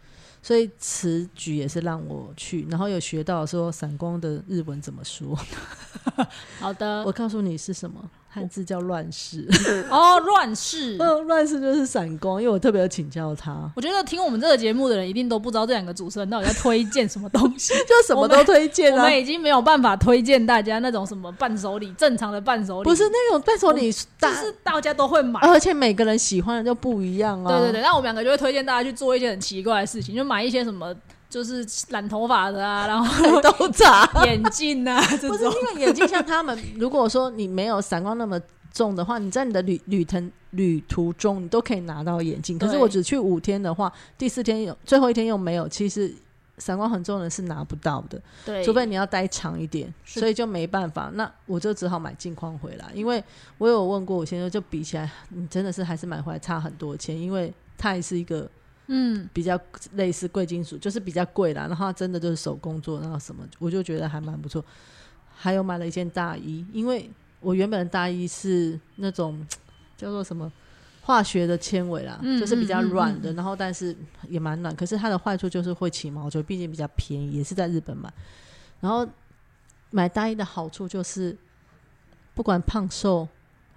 [0.41, 5.35] 所以此举也是让我去，然后有学到说散光的日文怎么说。
[6.61, 7.11] 好的我。
[7.11, 9.47] 告诉你是什么，汉字叫乱世。
[9.89, 10.97] 哦，乱世。
[11.01, 17.73] 嗯，乱世就是闪光，因为我特别有请教他，我觉得听我们这个节目的人一定都不知道这两个主持人到底在推荐什么东西。
[17.87, 19.21] 就什么都推荐啊我们。
[19.21, 25.39] 已经没有办法推荐大家那种什么伴手礼，正常的伴手礼，不是那种伴手礼就，是大家都会买。
[25.41, 27.49] 而且每个人喜欢的就不一样啊。
[27.49, 30.93] 对对对，那我们两个就会推荐大家去做一些很奇怪的事情，就买一些什么
[31.35, 34.09] 就是染头发的啊， 然后，都眨。
[34.25, 35.53] 眼镜啊 这不是种。
[35.53, 38.41] 因为眼镜像他们，如果说你没有散光那么
[38.73, 42.57] 重的话，你在你的旅旅程旅途中，你都可以拿到眼镜。
[42.57, 46.15] 可是我只去五天的话，第四天有，最后一天又没有，其实
[46.59, 51.11] 散光很重的是拿不到的，对，除非你要待长一点，所以就没办法。
[51.15, 53.21] 那我就只好买镜框回来，因为
[53.59, 58.49] 我有问过我先生，就比起来，你真的是还是买回来差很多钱，因为它也是一个。
[58.87, 59.59] 嗯，比较
[59.95, 61.67] 类似贵金属，就是比较贵啦。
[61.67, 64.65] 然后它真的就是手工做，然后什么，我就觉得还蛮不错。
[65.37, 69.45] 还有买了一件大衣，因为我原本的大衣是那种
[69.97, 70.51] 叫做什么
[71.03, 73.97] 化学的纤维啦，嗯就是比较软的，嗯然后但是
[74.29, 74.75] 也蛮暖。
[74.77, 78.13] 可是它的坏处就是会起毛球，毕竟比较便宜，也是在日本买。
[78.81, 79.07] 然后
[79.91, 81.37] 买大衣的好处就是，
[82.35, 83.27] 不管胖瘦，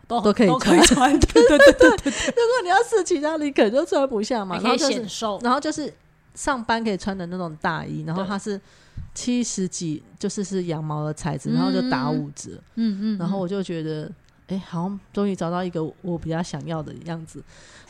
[0.08, 4.56] 都都可以都可以穿，对对对对， 如果你要试其他，你可能就穿不下嘛。
[4.58, 5.40] 然后就是显瘦。
[5.44, 5.94] 然后就是
[6.34, 8.60] 上班可以穿的那种大衣，然后它是
[9.14, 14.10] 七十几，就是是羊毛的材质，然后就打五折，嗯嗯，然后我就觉得，
[14.48, 17.44] 哎、好像终于找到一个我比较想要的样子。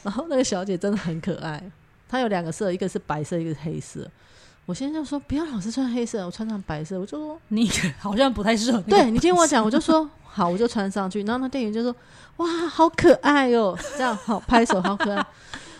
[0.04, 1.62] 然后那个小姐真的很可爱，
[2.08, 4.10] 她有两个色，一个是白色，一个是黑色。
[4.66, 8.80] 我现在就说不要老是穿黑色，我穿上白色，我就说，你 好像不太适合。
[8.82, 11.24] 对你听我讲，我就说好，我就穿上去。
[11.24, 11.96] 然后那店员就说
[12.38, 15.26] 哇，好可爱哟、这样好拍手，好可爱。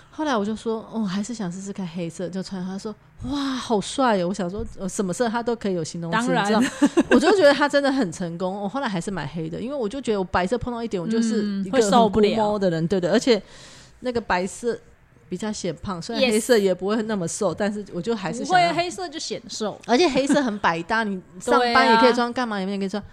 [0.10, 2.66] 后来我就说，哦，还是想试试看黑色，就穿。
[2.66, 2.94] 他说，
[3.30, 4.30] 哇，好帅哦！
[4.30, 6.54] 我想说，呃什么色他都可以有形容词，当然你知
[6.88, 7.04] 道？
[7.12, 8.52] 我就觉得他真的很成功。
[8.64, 13.12] 我后来还是买黑的，因为我就觉得我白色碰到一点，我就是一个受不了的人，对的。
[13.12, 13.40] 而且
[14.00, 14.76] 那个白色
[15.30, 19.80] 比较显胖，虽然黑色也不会那么瘦，但是我就还是不会黑色就显瘦。
[19.86, 23.04] 而且黑色很百搭，你 上班也可以穿，干嘛也可以穿。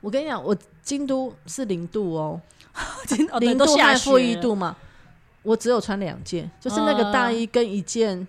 [0.00, 2.40] 我跟你讲，我京都是零度哦，
[3.40, 4.10] 零度都下雪。
[4.10, 4.76] 和负一度嘛，
[5.42, 8.26] 我只有穿两件，就是那个大衣跟一件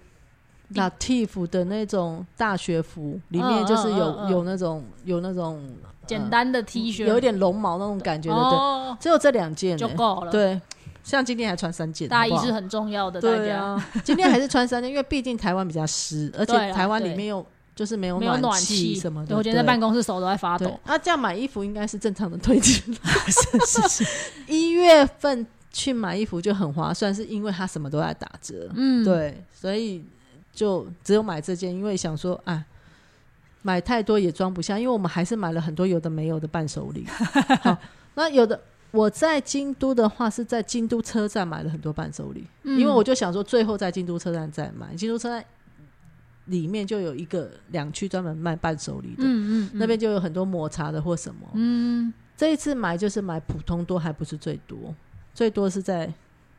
[0.74, 5.62] Latif 的那种大学服，里面就是有、有那种有那种
[6.06, 10.60] 简单的 T 恤，有一点绒毛那种感觉的，只有这两件、欸，就够了。，对。
[11.04, 17.44] 像今天还穿三件，大衣是很重要的，对啊，今天还是穿三件，因为毕竟台湾比较湿， 而且台湾里面又
[17.82, 19.30] 就是没有没有暖气什么的。
[19.30, 22.76] 对我今天在办公室手都在发抖。，那、这样买衣服应该是正常的推荐。
[23.66, 24.06] 是是是，
[24.48, 28.70] 一月份去买衣服就很划算，是因为它什么都在打折。
[28.76, 30.06] 嗯，对，所以
[30.54, 32.64] 就只有买这件，因为想说啊，
[33.64, 37.08] 买太多也装不下，因为我们还是买了很多有的没有的伴手礼。
[37.64, 37.76] 好，
[38.14, 44.94] 那有的我在京都的话是在京都车站买了很多伴手礼，嗯因为我就想说最后在京都车站再买。
[44.96, 45.44] 京都车站
[46.52, 51.48] 里面就有一个两区专门卖伴手礼的，嗯嗯，那边就有很多抹茶的或什么。
[51.54, 54.94] 嗯这一次买就是买普通多，还不是最多，
[55.34, 56.12] 最多是在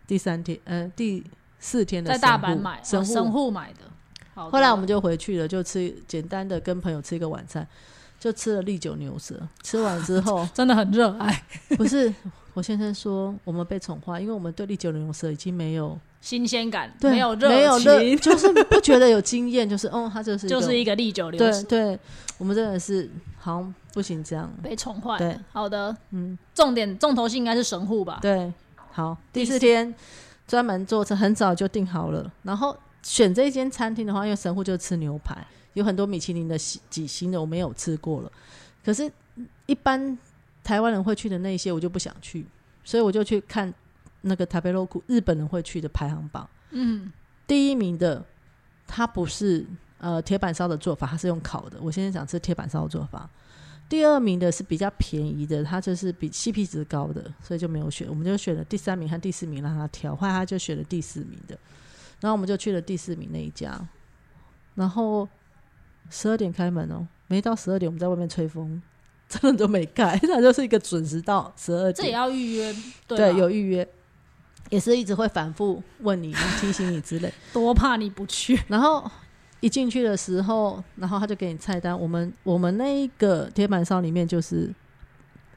[0.07, 1.25] 第三天，呃，第
[1.59, 3.81] 四天的在大阪买，神户买的。
[4.35, 7.67] 好的后来我们就回去了，就吃简单的跟朋友吃一个晚餐，
[8.19, 9.37] 就吃了利久牛舌。
[9.63, 11.45] 吃完之后， 真的很热爱
[11.77, 12.13] 不是
[12.55, 22.01] 我先生说我们被宠坏，因为我们对利久牛舌已经没有新鲜感，对没有热没有热， 就是不觉得有经验，就是哦，他就是就是一个个历久流失，对对，
[22.39, 25.19] 我们真的是好像不行这样，被宠坏。
[25.19, 28.21] 对，好的，嗯，重点重头戏应该是神户吧？
[28.23, 28.53] 对，
[28.93, 29.93] 好，第第四四天
[30.47, 38.31] 专门坐车，很早就订好了，然后选这一间餐厅的话，因为神户就吃牛排，有很多米其林的几几星的我没有吃过了，
[38.85, 39.11] 可是
[39.67, 40.17] 一般
[40.63, 42.47] 台湾人会去的那些我就不想去，
[42.85, 43.75] 所以我就去看
[44.23, 47.13] 那个台北 l o 日本人会去的排行榜，嗯，
[47.47, 48.25] 第一名的
[48.87, 49.67] 它不是
[49.99, 53.29] 呃铁板烧的做法，它是用烤的，我现在想吃铁板烧的做法。
[53.89, 58.09] 第二名的是比较便宜的，它就是比 CP 值高的，所以就没有选。
[58.09, 61.59] 我们就选了第三名和第四名让他挑，后来他就选了第四名的，
[62.21, 63.79] 然后我们就去了第四名那一家。
[64.77, 65.29] 然后
[66.09, 68.81] 十二点开门哦，没到十二点我们在外面吹风，
[69.29, 72.13] 真的都没开，它就是一个准时到十二点这也。
[72.13, 72.75] 要预约，
[73.07, 73.87] 对对，有预约，
[74.73, 77.31] 也是一直会反复问你、提醒你之类。
[77.53, 78.59] 多怕你不去。
[78.69, 79.09] 然后
[79.61, 81.97] 一进去的时候，然后他就给你菜单。
[81.97, 84.75] 我们我们那一个铁板烧里面就是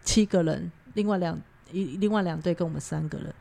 [0.04, 1.40] 七个人，另外两
[1.72, 3.34] 一另外两队跟我们三个人，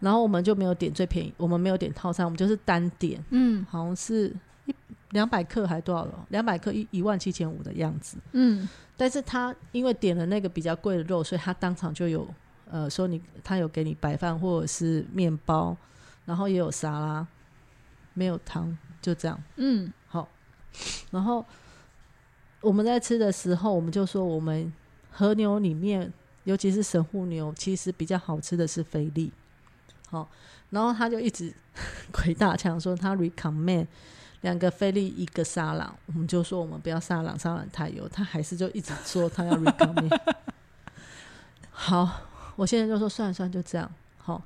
[0.00, 4.74] 然后我们就没有点最便宜，我们没有点套餐，我们就是单点，嗯好像是一
[5.10, 6.26] 两百克还多少了？
[6.30, 8.16] 两百克一一万七千五的样子。
[8.32, 12.26] 嗯，但是他因为点了那个比较贵的肉，所以他当场就有
[12.70, 15.76] 呃说你他有给你白饭或者是面包，
[16.24, 17.26] 然后也有沙拉，
[18.14, 19.40] 没有汤，就这样。
[19.56, 20.28] 嗯，好，
[21.10, 21.44] 然后
[22.60, 24.72] 我们在吃的时候，我们就说我们
[25.10, 26.12] 和牛里面，
[26.44, 29.32] 尤其是神户牛，其实比较好吃的是菲力。
[30.08, 30.28] 好，
[30.70, 31.52] 然后他就一直
[32.12, 33.86] 鬼大墙说他 recommend
[34.42, 40.20] 两个菲力一个沙朗，我们就说我们不要沙朗，沙朗太油，他还是就一直说他要 recommend。
[41.70, 42.22] 好，
[42.56, 43.90] 我现在就说算了算了，就这样。
[44.16, 44.42] 好，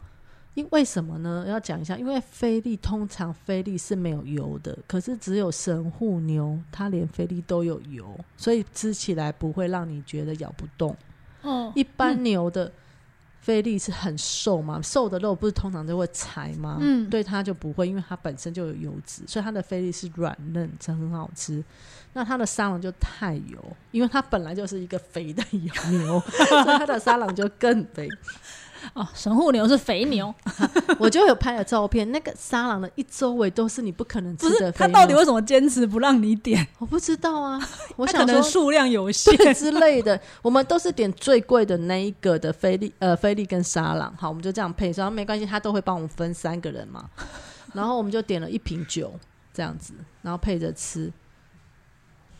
[0.55, 1.45] 因为什么呢？
[1.49, 10.97] 要讲一下，因为菲力通常菲力是没有油的，可是只有神户牛，它连菲力都有油，所以吃起来不会让你觉得咬不动。
[11.43, 12.73] 哦，一般牛的
[13.49, 16.77] 菲力是很瘦嘛，瘦的肉不是通常都会柴吗？
[16.83, 21.65] 嗯对它就不会，因为它本身就有油脂，所以它的菲力是软嫩，这很好吃。
[22.13, 28.07] 那它的沙朗就太油，因为它本来就是一个肥的油牛， 所以它的沙朗就更肥。
[28.95, 30.35] 哦，神户牛是肥牛，
[30.99, 34.73] 我就有拍了照片，那个沙朗的一周围都是你不可能吃的。
[34.73, 36.67] 他到底为什么坚持不让你点？
[36.79, 37.61] 我不知道啊，
[37.97, 39.55] 我想说能数量有限。
[39.55, 47.09] 之类的，我们都是点最贵的那一个的菲力呃菲力跟沙朗，好，我们就这样配，然后没关系，他都会帮我们分三个人嘛，
[47.73, 49.13] 然后我们就点了一瓶酒
[49.53, 51.13] 这样子，然后配着吃，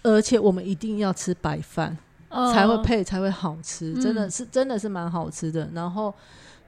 [0.03, 1.97] 而且我们一定要吃白饭。
[2.29, 5.69] 呃才会配才会好吃，真的嗯是真的是蛮好吃的。
[5.75, 6.15] 然后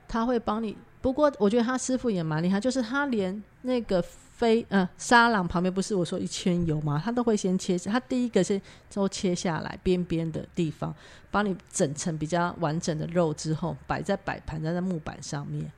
[0.08, 7.00] 他会帮你，不过我觉得他师傅也蛮厉害，就是他连那个飞呃沙朗旁边不是我说一圈油吗？
[7.04, 8.60] 他都会先切，他第一个是
[8.92, 10.94] 都切下来边边的地方，
[11.30, 15.70] 帮你整成比较完整的肉之后，摆在摆盘在那木板上面。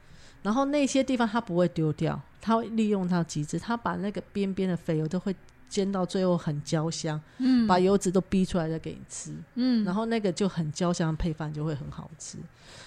[0.42, 5.34] 然后那些地方他不会丢掉，他会利用到极致，他把那个边边的肥油都会
[5.72, 7.66] 煎到最后很焦香，嗯。
[7.66, 9.34] 把油脂都逼出来再给你吃。
[9.54, 12.36] 嗯，然后那个就很焦香，配饭就会很好吃，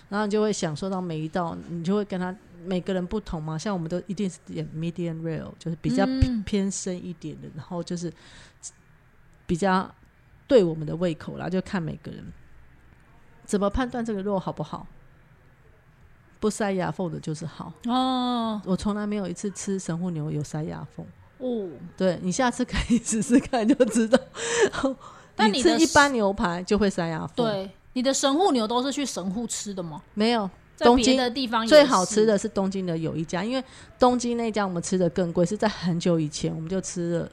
[0.09, 6.05] 然后你就会享受到每一道，你就会跟他每个人不同嘛，像我们都一定是点 medium rare，就是比较
[6.45, 8.13] 偏深一点的，然后就是
[9.47, 9.89] 比较
[10.47, 12.23] 对我们的胃口啦，就看每个人。
[13.45, 14.85] 怎么判断这个肉好不好。
[16.37, 18.61] 不塞牙缝的就是好，哦。
[18.65, 21.03] 我从来没有一次吃神户牛有塞牙缝。
[21.37, 21.67] 哦，
[21.97, 24.17] 对你下次可以试试看就知道。
[25.35, 30.01] 但你的吃一般牛排就会塞牙缝，，对，你的神户牛都是去神户吃的吗？
[30.13, 33.63] 没有东京的地方也最好吃的是东京的有一家，因为
[33.99, 37.29] 东京那家我们吃的更贵，是在很久以前我们就吃了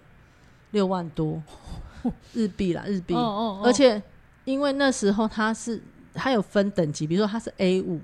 [0.73, 1.41] 六万多
[2.35, 3.63] 日币啦，日币，哦哦，哦。
[3.65, 4.03] 而且
[4.45, 5.81] 因为那时候它是
[6.13, 8.01] 它有分等级，比如说它是 A 五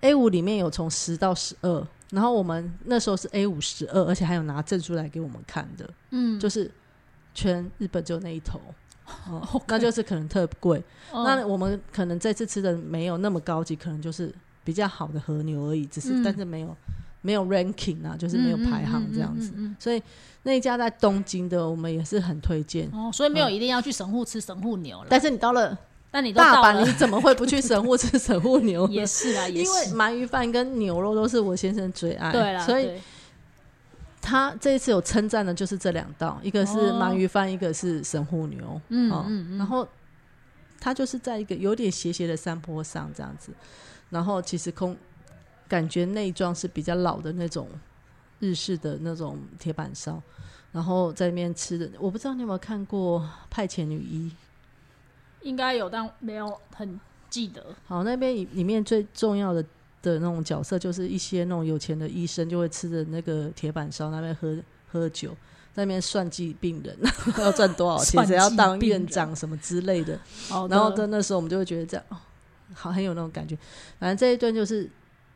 [0.00, 6.70] ，A 五里面有从十到十二，然后我们那时候是 A 五十二，而且还有拿证书来给我们看的，嗯，就是
[7.34, 8.60] 全日本只有那一头。
[9.30, 10.82] 哦那就是可能特贵。
[11.12, 14.34] 嗯那我们可能这次吃的没有那么高级，可能就是
[14.64, 16.76] 比较好的和牛而已，只是、嗯但是没有
[17.22, 19.52] 没有 ranking 啊，就是没有排行这样子。
[19.78, 20.02] 所以
[20.42, 22.88] 那一家在东京的，我们也是很推荐。
[22.92, 25.06] 嗯哦，所以没有一定要去神户吃神户牛了。
[25.08, 25.78] 但是你到了
[26.16, 28.88] 但你都大阪，你怎么会不去神户吃神户牛？
[28.88, 30.04] 也是啊， 也是因为。
[30.06, 32.98] 鳗鱼饭跟牛肉都是我先生最爱，对啦，所以
[34.22, 38.64] 他这一次有称赞的就是这两道，一个是哦鳗鱼饭，一个是神户牛。
[38.64, 39.86] 哦嗯嗯嗯然后
[40.80, 43.52] 他就是在一个有点斜斜的山坡上这样子，
[44.08, 44.96] 然后其实空
[45.68, 47.68] 感觉内装是比较老的那种
[48.40, 50.22] 日式的那种铁板烧，
[50.72, 54.30] 然后在那边吃的，我不知道你有没有看过《派遣女一》。
[55.46, 56.98] 应该有，但没有很
[57.30, 57.64] 记得。
[57.86, 59.62] 好，那边里里面最重要的
[60.02, 64.56] 的那种角色，就是一些那种有钱的医生就会吃着那个铁板烧，那边喝
[64.90, 65.30] 喝酒，
[65.72, 66.96] 在那边算计病人
[67.38, 70.18] 要赚多少钱， 谁要当院长什么之类 的。
[70.68, 72.16] 然后在那时候我们就会觉得这样，哦，
[72.74, 73.56] 好很有那种感觉。
[74.00, 74.90] 反正这一顿就是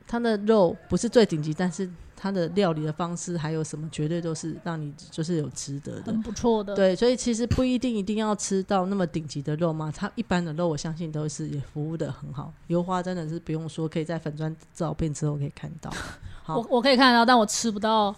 [0.09, 1.89] 他的肉不是最顶级，但是
[2.23, 6.21] 它的料理的方式还有什么，绝对都是让你就是有值得的很。
[6.21, 6.75] 不错的。
[6.75, 15.91] 对，所以其实不一定一定要吃到那么顶级的肉嘛，它一般的肉我相信都是也服务的很好，油花真的是不用说，可以在粉砖照片之后可以看到。
[16.43, 18.15] 好我我可以看到，但我吃不到。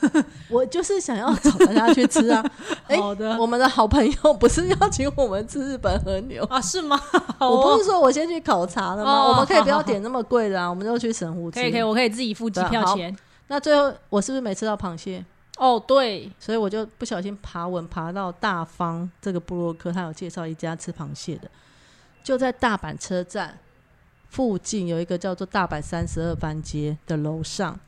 [0.50, 2.44] 我就是想要找大家去吃啊，
[2.88, 6.96] 哎好的我们的好朋友不是邀请我们吃日本和牛，啊，是吗？
[7.38, 9.12] 好我不哦是说我先去考察了吗？
[9.12, 11.60] 哦我们可以不要点那么贵的啊，我们就去神户吃。
[11.60, 13.16] 可以可以，我可以自己付机票钱。
[13.48, 15.24] 那最后我是不是没吃到螃蟹？
[15.58, 21.50] 哦，对，所以我就不小心爬文爬到大方这个布洛克，他有介绍一家吃螃蟹的，
[22.22, 23.58] 就在大阪车站
[24.28, 27.78] 附近有一个叫做大阪三十二番街的楼上。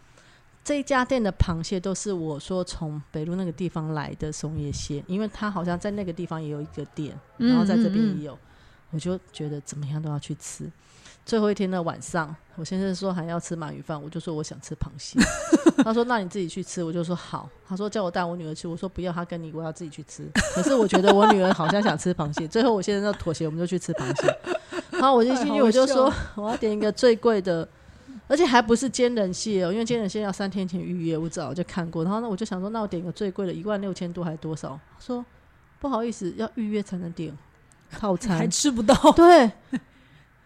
[0.64, 8.38] 这一家店的螃蟹都是我说从北路那个地方来的松叶蟹，因为它好像在那个地方也有一个店，然后在这边嗯也有，
[8.90, 10.70] 我就觉得怎么样都要去吃。
[11.28, 15.20] 最后一天的晚上，我先生说还要吃鳗鱼饭，我就说我想吃螃蟹。
[15.84, 17.46] 他说那你自己去吃，我就说好。
[17.68, 20.26] 他说叫我带我女儿去，我说不要，他跟你我要自己去吃。
[20.54, 24.34] 可是我觉得我女儿好像想吃螃蟹，最后我先生就妥协，我们就去吃螃蟹。
[24.92, 27.68] 然后我就进去，我就笑说我要点一个最贵的，
[28.26, 32.04] 而且还不是煎人蟹哦，因为煎人蟹要三天前预约，我早就看过。
[32.04, 34.80] 然后呢，我就想说，那我点一个最贵的，一万六千多还是多少？
[34.98, 35.22] 他说
[35.78, 37.36] 不好意思，要预约才能点
[37.90, 38.46] 套餐还。
[38.48, 38.94] 吃不到。
[39.12, 39.50] 对，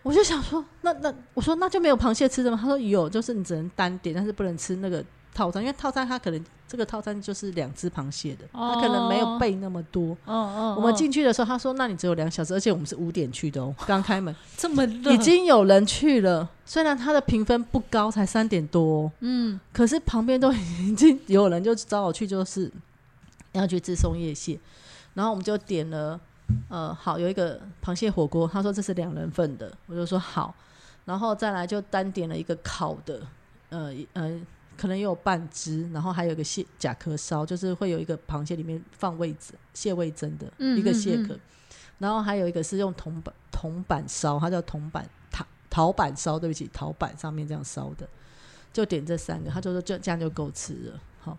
[0.02, 2.58] 我就想说，那那我说那就没有螃蟹吃的吗？
[2.60, 10.16] 他说有，就是你只能单点，但是不能吃那个套餐，因为套餐它可能这个套餐就是两只螃蟹的，它可能没有备那么多。
[10.26, 16.48] 嗯嗯，我们嗯进去的时候，他说：“那你只有两小时，而且我们是五点去的哦，刚开门， 这么热已经有人去了。
[16.66, 22.70] 虽然他的评分不高，才三点多、哦，嗯可是旁边都已经有人就找我去，就是
[23.52, 24.58] 要去吃松叶蟹，
[25.14, 26.18] 然后我们就点了，
[26.68, 30.54] 呃，好有一个螃蟹火锅，他说这是两人份的，我就说好，
[31.04, 33.20] 然后再来就单点了一个烤的，
[33.70, 34.40] 呃呃，
[34.76, 41.38] 可能也有半只，然后还有一个蟹甲壳烧，就是会有一个螃蟹里面放味子蟹味增的、嗯一个蟹嗯壳，
[41.98, 48.08] 然后还有一个是用铜板铜板烧，它叫铜板陶陶板烧，对不起，陶板上面这样烧的。
[48.72, 51.00] 就点这三个，他就说就这样就够吃了。
[51.20, 51.36] 好，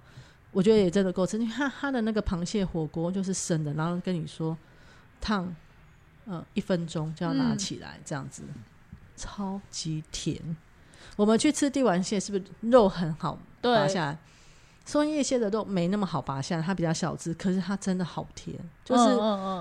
[0.51, 4.55] 我觉得也真的够吃，因为他他的那个螃蟹火锅就是生的，然后跟你说
[5.23, 5.55] 烫，
[6.25, 8.43] 呃，一分钟就要拿嗯起来，这样子、
[9.15, 10.37] 超级甜。
[11.15, 14.17] 我们去吃帝王蟹，是不是肉很好拔对，下来？
[14.85, 18.53] 松叶蟹的肉没那么好拔下来，它比较小只，可是它真的好甜，
[18.83, 19.03] 就是、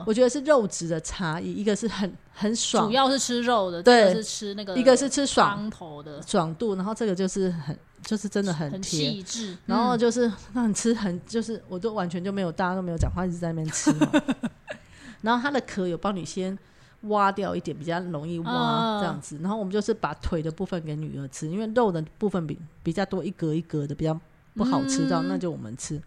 [0.04, 9.56] 我觉得是肉质的差异，一个是很很嗯，爽主，要是吃肉的，对这个是吃那个，一个是吃爽头的，爽度，然后这个就是很就是真的很很甜，细致。
[9.66, 14.10] 然后嗯就是让你吃很，就是我都完全就没有，大家都没有讲话，一直在那边吃嘛。
[15.22, 16.56] 然后它的壳有帮你先
[17.02, 19.38] 挖掉一点，比较容易挖嗯这样子。
[19.40, 24.18] 然后我们就是把腿的部分给女儿吃，因为肉的部分比比较多，一格一格的比较
[24.54, 26.00] 不好吃到，嗯那就我们吃。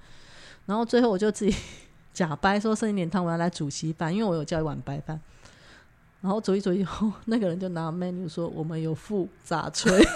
[0.66, 1.56] 然后最后我就自己
[2.14, 5.20] 假掰说剩一点汤，我要来煮稀饭，因为我有叫一碗白饭。
[6.22, 9.92] 然后煮一煮以后，那个人就拿 menu 说我们有附炸炊。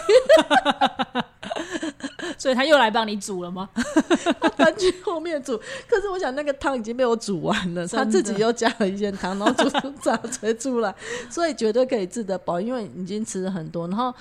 [2.39, 3.69] 所以他又来帮你煮了吗？
[4.57, 5.55] 搬去后面煮。
[5.87, 10.95] 可是我想那个汤已经被我煮完了，他自己又加了一些汤，然后煮出炸炊出来，
[11.29, 13.87] 所以绝对可以治得饱，因为已经吃了很多。
[13.89, 14.13] 然后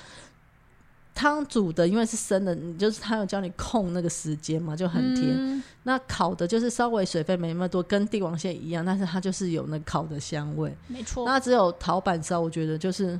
[1.15, 5.29] 汤煮的因为是生的，你就是他有教你控那个时间嘛，就很甜。
[5.31, 10.77] 嗯那烤的就是稍微水分没那么多，跟帝王蟹一样，但是它就是有那烤的香味。
[10.87, 11.25] 没错。
[11.25, 13.19] 那只有陶板烧，我觉得就是。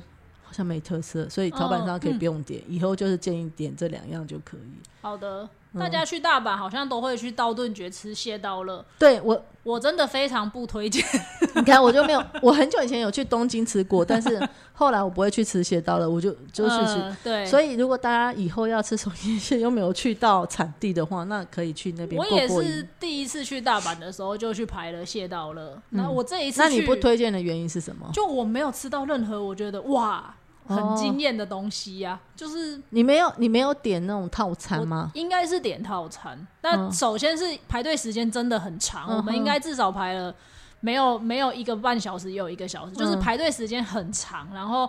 [0.49, 4.79] 好像没特色，所以陶板上可以不用点，以后就是建议点这两样就可以。
[4.99, 11.05] 好的，嗯大家去大阪好像都会去道顿崛吃蟹刀了，对我，我真的非常不推荐。
[11.55, 14.41] 你看我就没有，我很久以前有去东京吃过，但是
[14.73, 22.85] 后来我不会去吃蟹刀了，我就就是对，所以，如果大家以后要吃松叶蟹又没有去到产地的话，那可以去那边我也是。
[22.99, 28.09] 第一次去大阪的时候就去排了蟹刀乐，那、我这一次嗯那你不推荐的原因是什么？
[28.13, 30.35] 就我没有吃到任何我觉得哇
[30.69, 35.09] 很哦惊艳的东西呀、就是你没有你没有点那种套餐吗？
[35.15, 36.47] 应该是点套餐。
[36.61, 40.33] 那嗯首先是排队时间真的很长，嗯我们应该至少排了
[40.79, 44.47] 没有没有一个半小时，也有一个小时，就是嗯排队时间很长。
[44.53, 44.87] 然后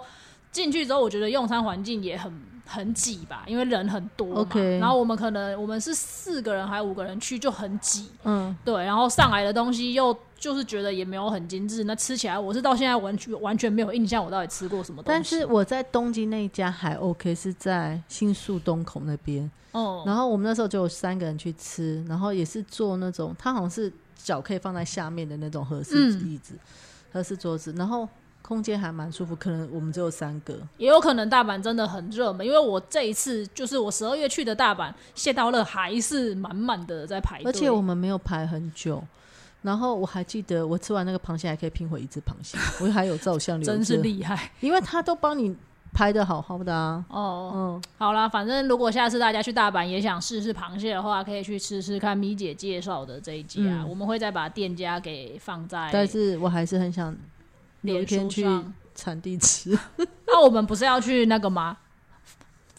[0.52, 2.32] 进去之后，我觉得用餐环境也很
[2.66, 4.48] 很挤吧，因为人很多嘛。
[4.78, 8.84] 然后我们可能我们是四个人还五个人去就很挤，嗯，对。
[8.84, 15.06] 然后上来的东西又就是觉得也没有很精致，那吃起来我是到现在完全完全没有印象，我到底吃过什么东西。
[15.12, 19.48] 但是我在东京那一家还 OK，是在新宿东口那边。
[19.72, 26.54] 哦，然后我们那时候就有三个人去吃，然后也是坐那种，它好像是脚可以放在下面的那种合适嗯椅子、
[27.12, 28.08] 合适桌子，然后
[28.40, 29.36] 空间还蛮舒服。
[29.36, 39.04] 可能我们只有三个，也有可能大阪真的很热门，因为我这一次就是我十二月去的大阪，谢道乐还是满满的在排队，而且我们没有排很久。
[39.62, 45.54] 然后我还记得，我吃完那个螃蟹还可以拼回一只螃蟹，我还有照相留着，真是厉害因为他都帮你
[45.92, 47.04] 拍的好好的啊。
[47.08, 47.52] 哦。
[47.54, 57.14] 嗯，好啦，反正如果下次大家去大阪也想试试螃蟹的话，可以去吃吃看米姐介绍的这一家，嗯我们会再把店家给放在但是我还是很想
[57.82, 58.46] 有一天去。
[58.92, 59.78] 产地吃。
[60.26, 61.74] 那、我们不是要去那个吗？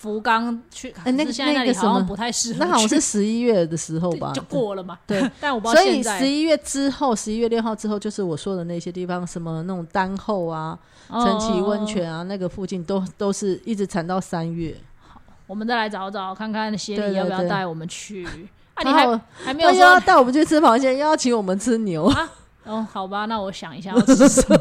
[0.01, 4.31] 福冈去，哎那可是现在那里那个什么好像不太适合去，那好像是十一月的时候吧？
[4.35, 4.97] 就过了嘛。
[5.05, 10.75] 对， 但我不知道所以现在十一月之后，十一月六号之后，就是我说的那些地方，什么那种丹后啊、
[11.07, 11.79] 陈崎温。
[11.81, 14.75] 哦泉啊，那个附近都都是一直缠到三月。
[15.07, 18.25] 好我们再来找找看看协理要不要带我们去。
[18.73, 22.31] 啊，你还还没有要说带我们去吃螃蟹，又要请我们吃牛啊。
[22.63, 22.87] 哦？
[22.91, 24.57] 好吧，那我想一下要吃什么。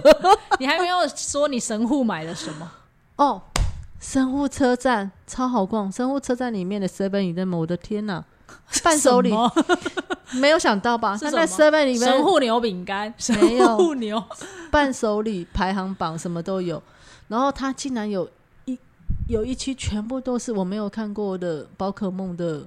[0.58, 2.70] 你还没有说你神户买了什么？
[3.16, 3.40] 哦，
[4.00, 8.24] 神户车站超好逛，神户车站里面的 Seven Eleven，我的天呐！
[8.82, 9.32] 伴手礼
[10.40, 11.16] 没有想到吧？
[11.16, 13.66] 在什 Seven 里面神户牛饼干，没有。
[13.66, 14.22] 神户牛？
[14.70, 16.82] 伴手礼排行榜什么都有，
[17.28, 18.28] 然后它竟然有
[18.64, 18.76] 一
[19.28, 22.66] 有一期全部都是我没有看过的宝可梦的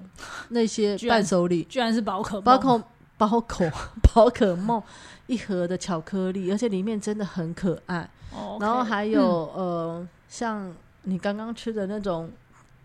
[0.49, 2.43] 那些伴手礼，居然是宝可梦。
[2.43, 2.83] 宝可
[3.17, 3.71] 宝可
[4.13, 4.81] 宝可梦
[5.27, 8.09] 一盒的巧克力，而且里面真的很可爱。
[8.33, 9.23] 哦然后还有、
[9.55, 10.73] 呃，像
[11.03, 12.29] 你刚刚吃的那种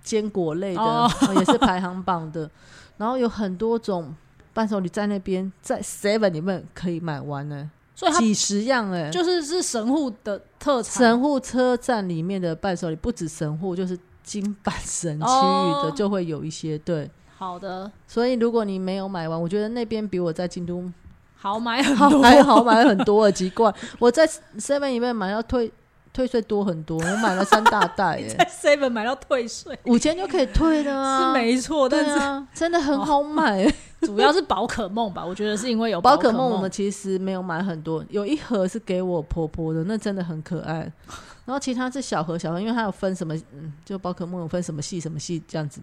[0.02, 2.50] 坚果类的，也是排行榜的。
[2.98, 4.14] 然后有很多种
[4.52, 9.08] 伴手礼在那边，在 Seven 里面可以买完呢，所以几十样哎。
[9.10, 10.94] 就是是神户的特产。
[10.94, 17.08] 神户车站里面的伴手礼不止神户，就是金板神区域的、哦就会有一些对。
[17.36, 20.82] 好的，所以如果你没有买完，我觉得那边比我在京都
[21.36, 23.72] 好买很好多，还好买很多了，奇怪。
[24.00, 24.26] 我在
[24.58, 25.70] Seven 里面买要退
[26.18, 33.72] 退税多很多，我买了三大袋耶， 在 Seven 买到退税五千就可以退的啊，是没错，但是啊，真的很好买。
[34.02, 40.80] 主要是宝可梦吧，我觉得是因为有宝可可梦我们其实没有买很多，有一盒是给我婆婆的，那真的很可爱。
[41.44, 45.80] 然后其他是小盒小盒，因为它有分什么，嗯，就宝可梦有分什么系什么系这样子。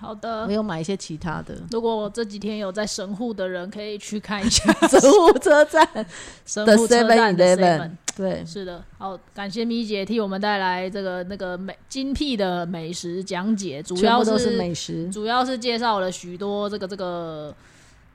[0.00, 0.50] 好的我。
[0.50, 1.54] 有买一些其他的。
[1.70, 6.06] 如果我这几天有在神户的人，可以去看一下 神户车站的
[6.46, 7.90] 神户车站的 Seven。
[8.16, 15.10] 对，是的，好，感谢米姐替我们带来这个那个美精辟的美食讲解，主要是美食。
[15.10, 17.54] 主要是介绍了许多这个这个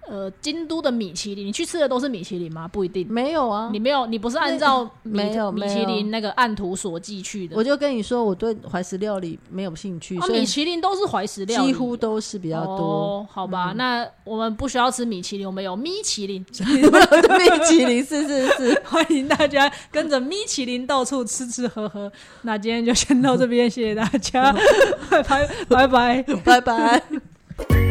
[0.09, 1.47] 呃京都的米其林。
[1.47, 2.67] 你去吃的都是米其林吗？
[2.67, 7.55] 不一定，没有啊你，没有，你不是按照米没有米其林那个按图索骥去的。
[7.55, 12.75] 我就跟你说，我对怀石料理没有兴趣，啊，所以米其林都是怀石料理，几乎都是比较多。
[12.75, 16.43] 哦，好吧，那我们不需要吃米其林，我们有米其林。
[16.49, 22.11] 米其林是是是，欢迎大家跟着米其林到处吃吃喝喝。
[22.41, 24.51] 那今天就先到这边，谢谢大家，
[25.09, 25.23] 拜
[25.69, 26.23] 拜拜拜。
[26.43, 27.03] 拜拜。